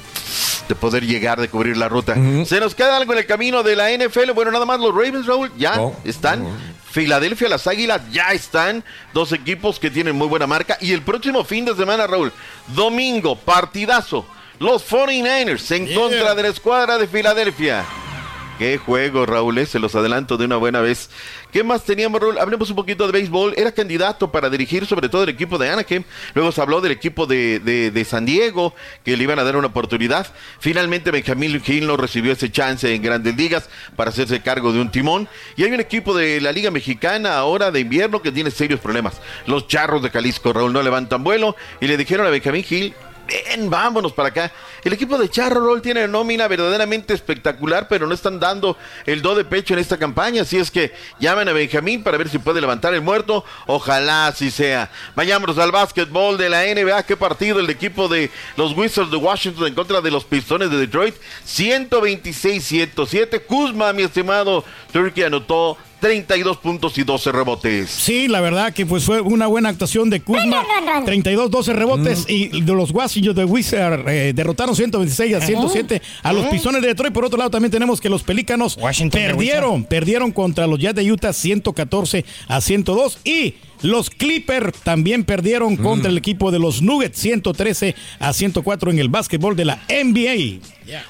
de 0.68 0.74
poder 0.74 1.04
llegar, 1.04 1.40
de 1.40 1.48
cubrir 1.48 1.76
la 1.76 1.88
ruta. 1.88 2.14
¿Se 2.44 2.60
nos 2.60 2.74
queda 2.74 2.96
algo 2.96 3.12
en 3.12 3.18
el 3.18 3.26
camino 3.26 3.62
de 3.62 3.76
la 3.76 3.90
NFL? 3.90 4.30
Bueno, 4.34 4.50
nada 4.50 4.64
más 4.66 4.78
los 4.80 4.94
Ravens, 4.94 5.26
Raúl, 5.26 5.50
ya 5.56 5.80
están. 6.04 6.46
Filadelfia, 6.90 7.48
las 7.48 7.66
Águilas 7.66 8.02
ya 8.10 8.32
están. 8.32 8.84
Dos 9.14 9.32
equipos 9.32 9.78
que 9.78 9.90
tienen 9.90 10.16
muy 10.16 10.26
buena 10.26 10.46
marca. 10.46 10.76
Y 10.80 10.92
el 10.92 11.02
próximo 11.02 11.44
fin 11.44 11.64
de 11.64 11.74
semana, 11.76 12.06
Raúl, 12.06 12.32
domingo, 12.68 13.36
partidazo. 13.36 14.26
Los 14.58 14.88
49ers 14.90 15.70
en 15.74 15.94
contra 15.94 16.34
de 16.34 16.42
la 16.42 16.48
escuadra 16.48 16.98
de 16.98 17.06
Filadelfia. 17.08 17.84
Qué 18.60 18.76
juego, 18.76 19.24
Raúl, 19.24 19.56
eh, 19.56 19.64
se 19.64 19.78
los 19.78 19.94
adelanto 19.94 20.36
de 20.36 20.44
una 20.44 20.58
buena 20.58 20.82
vez. 20.82 21.08
¿Qué 21.50 21.64
más 21.64 21.82
teníamos, 21.84 22.20
Raúl? 22.20 22.36
Hablemos 22.38 22.68
un 22.68 22.76
poquito 22.76 23.06
de 23.06 23.12
béisbol. 23.12 23.54
Era 23.56 23.72
candidato 23.72 24.30
para 24.30 24.50
dirigir 24.50 24.84
sobre 24.84 25.08
todo 25.08 25.22
el 25.22 25.30
equipo 25.30 25.56
de 25.56 25.70
Anaheim. 25.70 26.04
Luego 26.34 26.52
se 26.52 26.60
habló 26.60 26.82
del 26.82 26.92
equipo 26.92 27.24
de, 27.24 27.58
de- 27.60 27.90
de 27.90 28.04
San 28.04 28.26
Diego, 28.26 28.74
que 29.02 29.16
le 29.16 29.22
iban 29.24 29.38
a 29.38 29.44
dar 29.44 29.56
una 29.56 29.68
oportunidad. 29.68 30.26
Finalmente 30.58 31.10
Benjamín 31.10 31.58
Gil 31.62 31.86
no 31.86 31.96
recibió 31.96 32.32
ese 32.32 32.52
chance 32.52 32.94
en 32.94 33.00
grandes 33.00 33.34
ligas 33.34 33.70
para 33.96 34.10
hacerse 34.10 34.42
cargo 34.42 34.74
de 34.74 34.82
un 34.82 34.90
timón. 34.90 35.26
Y 35.56 35.64
hay 35.64 35.72
un 35.72 35.80
equipo 35.80 36.14
de 36.14 36.38
la 36.42 36.52
Liga 36.52 36.70
Mexicana 36.70 37.38
ahora 37.38 37.70
de 37.70 37.80
invierno 37.80 38.20
que 38.20 38.30
tiene 38.30 38.50
serios 38.50 38.78
problemas. 38.80 39.22
Los 39.46 39.68
charros 39.68 40.02
de 40.02 40.10
Jalisco, 40.10 40.52
Raúl, 40.52 40.74
no 40.74 40.82
levantan 40.82 41.24
vuelo 41.24 41.56
y 41.80 41.86
le 41.86 41.96
dijeron 41.96 42.26
a 42.26 42.28
Benjamín 42.30 42.64
Gil, 42.64 42.94
vámonos 43.68 44.12
para 44.12 44.28
acá. 44.28 44.52
El 44.82 44.92
equipo 44.92 45.18
de 45.18 45.28
Charro 45.28 45.60
Roll 45.60 45.82
tiene 45.82 46.08
nómina 46.08 46.48
verdaderamente 46.48 47.14
espectacular, 47.14 47.86
pero 47.88 48.06
no 48.06 48.14
están 48.14 48.40
dando 48.40 48.76
el 49.06 49.22
do 49.22 49.34
de 49.34 49.44
pecho 49.44 49.74
en 49.74 49.80
esta 49.80 49.98
campaña. 49.98 50.42
Así 50.42 50.56
es 50.58 50.70
que 50.70 50.92
llamen 51.18 51.48
a 51.48 51.52
Benjamín 51.52 52.02
para 52.02 52.16
ver 52.18 52.28
si 52.28 52.38
puede 52.38 52.60
levantar 52.60 52.94
el 52.94 53.02
muerto. 53.02 53.44
Ojalá 53.66 54.28
así 54.28 54.50
sea. 54.50 54.90
Vayámonos 55.14 55.58
al 55.58 55.72
básquetbol 55.72 56.38
de 56.38 56.48
la 56.48 56.62
NBA. 56.62 57.02
Qué 57.04 57.16
partido 57.16 57.60
el 57.60 57.68
equipo 57.70 58.08
de 58.08 58.30
los 58.56 58.76
Wizards 58.76 59.10
de 59.10 59.16
Washington 59.16 59.66
en 59.66 59.74
contra 59.74 60.00
de 60.00 60.10
los 60.10 60.24
Pistones 60.24 60.70
de 60.70 60.78
Detroit. 60.78 61.14
126-107. 61.46 63.44
Kuzma, 63.46 63.92
mi 63.92 64.02
estimado 64.02 64.64
Turkey, 64.92 65.24
anotó 65.24 65.76
32 66.00 66.56
puntos 66.58 66.96
y 66.98 67.04
12 67.04 67.32
rebotes. 67.32 67.90
Sí, 67.90 68.28
la 68.28 68.40
verdad 68.40 68.72
que 68.72 68.86
pues 68.86 69.04
fue 69.04 69.20
una 69.20 69.46
buena 69.46 69.68
actuación 69.68 70.10
de 70.10 70.20
Kuzma. 70.22 70.64
32, 71.04 71.50
12 71.50 71.72
rebotes 71.72 72.24
y 72.28 72.62
de 72.62 72.72
los 72.72 72.90
Washington 72.90 73.34
de 73.34 73.44
Wizard 73.44 74.08
eh, 74.08 74.32
derrotaron 74.32 74.74
126 74.74 75.34
a 75.34 75.40
107 75.40 76.02
a 76.22 76.32
los 76.32 76.46
Pistones 76.46 76.82
de 76.82 76.88
Detroit. 76.88 77.12
Por 77.12 77.24
otro 77.24 77.38
lado 77.38 77.50
también 77.50 77.70
tenemos 77.70 78.00
que 78.00 78.08
los 78.08 78.22
Pelícanos 78.22 78.78
perdieron, 79.10 79.84
perdieron 79.84 80.32
contra 80.32 80.66
los 80.66 80.78
Jazz 80.78 80.94
de 80.94 81.10
Utah 81.10 81.32
114 81.32 82.24
a 82.48 82.60
102 82.60 83.18
y 83.24 83.54
los 83.82 84.10
Clippers 84.10 84.78
también 84.80 85.24
perdieron 85.24 85.76
contra 85.76 86.10
el 86.10 86.18
equipo 86.18 86.50
de 86.50 86.58
los 86.58 86.82
Nuggets 86.82 87.18
113 87.18 87.94
a 88.18 88.32
104 88.32 88.90
en 88.90 88.98
el 88.98 89.08
básquetbol 89.08 89.56
de 89.56 89.64
la 89.64 89.82
NBA. 89.88 90.60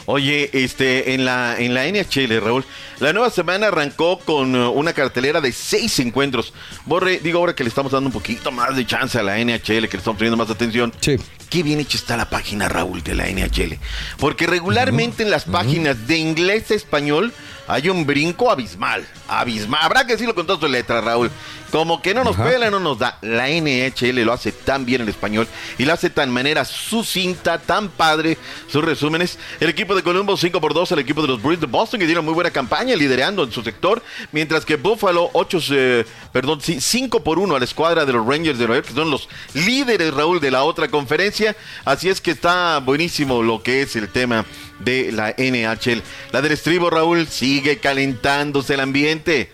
Oye, 0.07 0.51
este, 0.53 1.15
en 1.15 1.25
la, 1.25 1.59
en 1.59 1.75
la 1.75 1.87
NHL, 1.87 2.41
Raúl, 2.41 2.65
la 2.99 3.13
nueva 3.13 3.31
semana 3.31 3.69
arrancó 3.69 4.19
con 4.19 4.55
uh, 4.55 4.71
una 4.71 4.93
cartelera 4.93 5.41
de 5.41 5.53
seis 5.53 5.99
encuentros. 6.01 6.53
Borre, 6.85 7.21
digo 7.23 7.39
ahora 7.39 7.55
que 7.55 7.65
le 7.65 7.69
estamos 7.69 7.93
dando 7.93 8.09
un 8.09 8.13
poquito 8.13 8.53
más 8.53 8.77
de 8.77 8.87
chance 8.87 9.19
a 9.19 9.23
la 9.23 9.39
NHL, 9.39 9.63
que 9.63 9.93
le 9.93 9.99
estamos 9.99 10.19
poniendo 10.19 10.37
más 10.37 10.51
atención. 10.51 10.93
Sí. 11.01 11.17
Qué 11.49 11.63
bien 11.63 11.81
hecha 11.81 11.97
está 11.97 12.17
la 12.17 12.31
página, 12.31 12.69
Raúl, 12.69 13.03
de 13.03 13.15
la 13.15 13.27
NHL. 13.29 13.79
Porque 14.19 14.47
regularmente 14.47 15.23
en 15.23 15.31
las 15.31 15.45
páginas 15.45 16.07
de 16.07 16.19
inglés 16.19 16.71
a 16.71 16.75
español 16.75 17.33
hay 17.67 17.89
un 17.89 18.07
brinco 18.07 18.51
abismal. 18.51 19.07
Abismal. 19.29 19.81
Habrá 19.83 20.07
que 20.07 20.13
decirlo 20.13 20.35
con 20.35 20.47
todas 20.47 20.61
sus 20.61 20.71
letras, 20.71 21.03
Raúl. 21.03 21.31
Como 21.71 22.03
que 22.03 22.15
no 22.15 22.25
nos 22.25 22.35
Ajá. 22.35 22.45
pela, 22.51 22.71
no 22.71 22.81
nos 22.81 22.99
da. 22.99 23.19
La 23.23 23.49
NHL 23.49 24.21
lo 24.25 24.33
hace 24.33 24.53
tan 24.53 24.85
bien 24.85 25.03
en 25.03 25.09
español 25.09 25.47
y 25.79 25.85
lo 25.85 25.93
hace 25.93 26.11
tan 26.11 26.31
manera 26.31 26.65
sucinta, 26.65 27.59
tan 27.59 27.89
padre 27.89 28.39
sus 28.67 28.85
resúmenes. 28.85 29.39
El 29.61 29.71
equipo 29.71 29.95
de 29.95 30.03
Columbus 30.03 30.41
5 30.41 30.61
por 30.61 30.75
2 30.75 30.93
al 30.93 30.99
equipo 30.99 31.23
de 31.23 31.29
los 31.29 31.41
Bruins 31.41 31.61
de 31.61 31.67
Boston 31.67 32.01
que 32.01 32.07
dieron 32.07 32.25
muy 32.25 32.35
buena 32.35 32.51
campaña 32.51 32.97
liderando 32.97 33.45
en 33.45 33.53
su 33.53 33.63
sector, 33.63 34.03
mientras 34.33 34.65
que 34.65 34.77
Buffalo 34.77 35.31
8 35.33 35.59
eh, 35.71 36.07
perdón, 36.33 36.61
sí, 36.61 36.81
5 36.81 37.23
por 37.23 37.39
1 37.39 37.55
a 37.55 37.59
la 37.59 37.65
escuadra 37.65 38.05
de 38.05 38.13
los 38.13 38.27
Rangers 38.27 38.59
de 38.59 38.67
Nueva 38.67 38.83
York, 38.83 38.89
que 38.89 39.01
son 39.01 39.11
los 39.11 39.29
líderes, 39.55 40.13
Raúl, 40.13 40.41
de 40.41 40.51
la 40.51 40.65
otra 40.65 40.89
conferencia. 40.89 41.57
Así 41.85 42.09
es 42.09 42.21
que 42.21 42.33
está 42.33 42.79
buenísimo 42.81 43.43
lo 43.43 43.63
que 43.63 43.83
es 43.83 43.97
el 43.97 44.09
tema 44.09 44.45
de 44.81 45.13
la 45.13 45.35
NHL. 45.37 46.03
La 46.33 46.43
del 46.43 46.53
estribo, 46.53 46.91
Raúl, 46.91 47.29
sigue 47.29 47.79
calentándose 47.79 48.75
el 48.75 48.81
ambiente. 48.81 49.53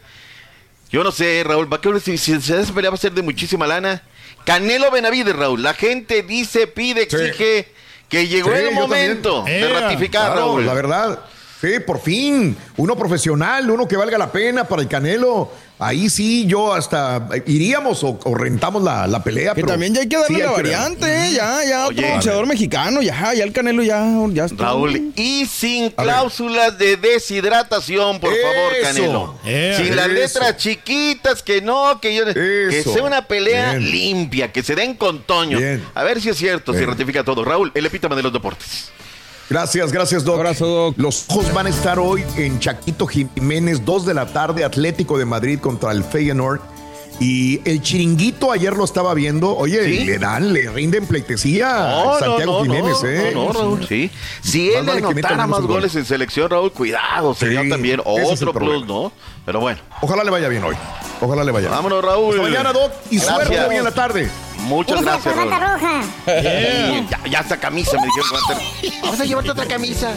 Yo 0.90 1.02
no 1.02 1.10
sé, 1.12 1.42
Raúl, 1.44 1.72
¿va 1.72 1.80
que 1.80 2.00
si, 2.00 2.16
si 2.18 2.40
se 2.40 2.72
pelea 2.72 2.90
va 2.90 2.94
a 2.94 2.98
ser 2.98 3.12
de 3.12 3.22
muchísima 3.22 3.66
lana? 3.66 4.02
Canelo 4.44 4.90
Benavides, 4.90 5.34
Raúl. 5.34 5.62
La 5.62 5.74
gente 5.74 6.22
dice, 6.22 6.66
pide, 6.66 7.02
exige 7.02 7.68
que 8.08 8.28
llegó 8.28 8.52
Sí, 8.52 8.62
el 8.62 8.72
momento 8.72 9.42
de 9.44 9.68
ratificar, 9.68 10.26
Claro, 10.32 10.40
Raúl. 10.46 10.66
La 10.66 10.74
verdad. 10.74 11.20
Sí, 11.60 11.80
por 11.86 12.00
fin. 12.00 12.56
Uno 12.76 12.96
profesional, 12.96 13.70
uno 13.70 13.88
que 13.88 13.96
valga 13.96 14.18
la 14.18 14.30
pena 14.30 14.64
para 14.64 14.82
el 14.82 14.88
Canelo. 14.88 15.50
Ahí 15.78 16.08
sí, 16.08 16.46
yo 16.46 16.72
hasta 16.72 17.28
iríamos 17.46 18.02
o, 18.02 18.18
o 18.24 18.34
rentamos 18.34 18.82
la, 18.82 19.06
la 19.06 19.22
pelea. 19.22 19.50
Que 19.54 19.56
pero 19.56 19.68
también 19.68 19.92
ya 19.94 20.00
hay 20.00 20.08
que 20.08 20.16
darle 20.16 20.36
sí 20.36 20.42
la 20.42 20.48
que- 20.48 20.54
variante, 20.54 21.06
¿eh? 21.06 21.32
Ya, 21.34 21.58
ya, 21.68 21.86
Oye. 21.86 21.98
otro 22.00 22.14
boxeador 22.14 22.46
mexicano, 22.46 23.02
ya, 23.02 23.34
ya 23.34 23.44
el 23.44 23.52
Canelo 23.52 23.82
ya, 23.82 24.02
ya 24.32 24.44
está. 24.46 24.64
Raúl, 24.64 25.12
y 25.16 25.44
sin 25.46 25.90
cláusulas 25.90 26.78
de 26.78 26.96
deshidratación, 26.96 28.20
por 28.20 28.30
favor. 28.30 28.72
Canelo. 28.82 29.34
Eh, 29.44 29.74
sin 29.76 29.96
las 29.96 30.06
eso. 30.08 30.14
letras 30.40 30.56
chiquitas, 30.56 31.42
que 31.42 31.60
no, 31.60 32.00
que 32.00 32.14
yo. 32.14 32.24
Que 32.26 32.82
sea 32.82 33.02
una 33.02 33.26
pelea 33.28 33.74
Bien. 33.74 33.90
limpia, 33.90 34.52
que 34.52 34.62
se 34.62 34.74
den 34.74 34.94
con 34.94 35.22
Toño. 35.24 35.58
Bien. 35.58 35.82
A 35.94 36.04
ver 36.04 36.20
si 36.20 36.30
es 36.30 36.36
cierto, 36.36 36.72
si 36.74 36.84
ratifica 36.84 37.22
todo. 37.24 37.44
Raúl, 37.44 37.70
el 37.74 37.84
epítome 37.86 38.16
de 38.16 38.22
los 38.22 38.32
deportes. 38.32 38.90
Gracias, 39.48 39.92
gracias, 39.92 40.24
Doc. 40.24 40.44
Los 40.96 41.24
ojos 41.28 41.52
van 41.52 41.66
a 41.66 41.70
estar 41.70 41.98
hoy 41.98 42.24
en 42.36 42.58
Chaquito 42.58 43.06
Jiménez, 43.06 43.84
2 43.84 44.06
de 44.06 44.14
la 44.14 44.26
tarde, 44.26 44.64
Atlético 44.64 45.18
de 45.18 45.24
Madrid 45.24 45.60
contra 45.60 45.92
el 45.92 46.02
Feyenoord. 46.02 46.60
Y 47.18 47.62
el 47.64 47.80
chiringuito 47.80 48.52
ayer 48.52 48.76
lo 48.76 48.84
estaba 48.84 49.14
viendo. 49.14 49.56
Oye, 49.56 49.82
¿Sí? 49.84 50.04
le 50.04 50.18
dan, 50.18 50.52
le 50.52 50.68
rinden 50.68 51.06
pleitesía 51.06 51.68
No, 51.68 52.12
a 52.12 52.18
Santiago 52.18 52.52
no, 52.52 52.58
no, 52.58 52.64
Jiménez, 52.64 52.96
¿eh? 53.04 53.30
no, 53.32 53.44
no, 53.46 53.52
Raúl, 53.52 53.86
sí. 53.88 54.10
Si 54.42 54.68
Más 54.68 54.76
él 54.80 54.86
vale 54.86 54.98
anotara 54.98 55.46
más 55.46 55.62
goles. 55.62 55.94
en 55.96 56.04
selección, 56.04 56.50
Raúl, 56.50 56.72
cuidado, 56.72 57.32
sería 57.32 57.62
Sí, 57.62 57.70
también 57.70 58.02
otro 58.04 58.52
plus, 58.52 58.86
¿no? 58.86 59.12
Pero 59.46 59.60
bueno. 59.60 59.80
Ojalá 60.02 60.24
le 60.24 60.30
vaya 60.30 60.48
bien 60.48 60.62
hoy. 60.64 60.76
Ojalá 61.22 61.42
le 61.42 61.52
vaya. 61.52 61.68
bien. 61.68 61.76
Vámonos, 61.76 62.04
Raúl. 62.04 62.34
Hasta 62.34 62.42
mañana, 62.50 62.72
Doc. 62.74 62.92
Y 63.10 63.16
Gracias. 63.16 63.34
suerte 63.34 63.60
hoy 63.66 63.76
en 63.76 63.84
la 63.84 63.92
tarde. 63.92 64.28
Muchas 64.66 65.02
gracias, 65.02 65.36
Raúl. 65.36 65.50
roja. 65.50 66.02
Ya, 66.26 67.20
ya 67.30 67.40
esta 67.40 67.56
camisa 67.56 67.96
me 67.98 68.06
dijeron 68.06 68.28
que 68.28 68.34
va 68.34 68.38
a 68.38 68.58
estar- 68.60 69.00
Vamos 69.02 69.20
a 69.20 69.24
llevarte 69.24 69.50
otra 69.50 69.66
camisa. 69.66 70.12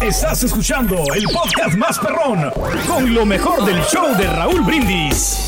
Estás 0.00 0.42
escuchando 0.44 0.96
el 1.14 1.24
podcast 1.24 1.74
más 1.76 1.98
perrón 1.98 2.50
con 2.86 3.12
lo 3.14 3.26
mejor 3.26 3.64
del 3.64 3.82
show 3.84 4.14
de 4.16 4.26
Raúl 4.28 4.60
Brindis. 4.62 5.47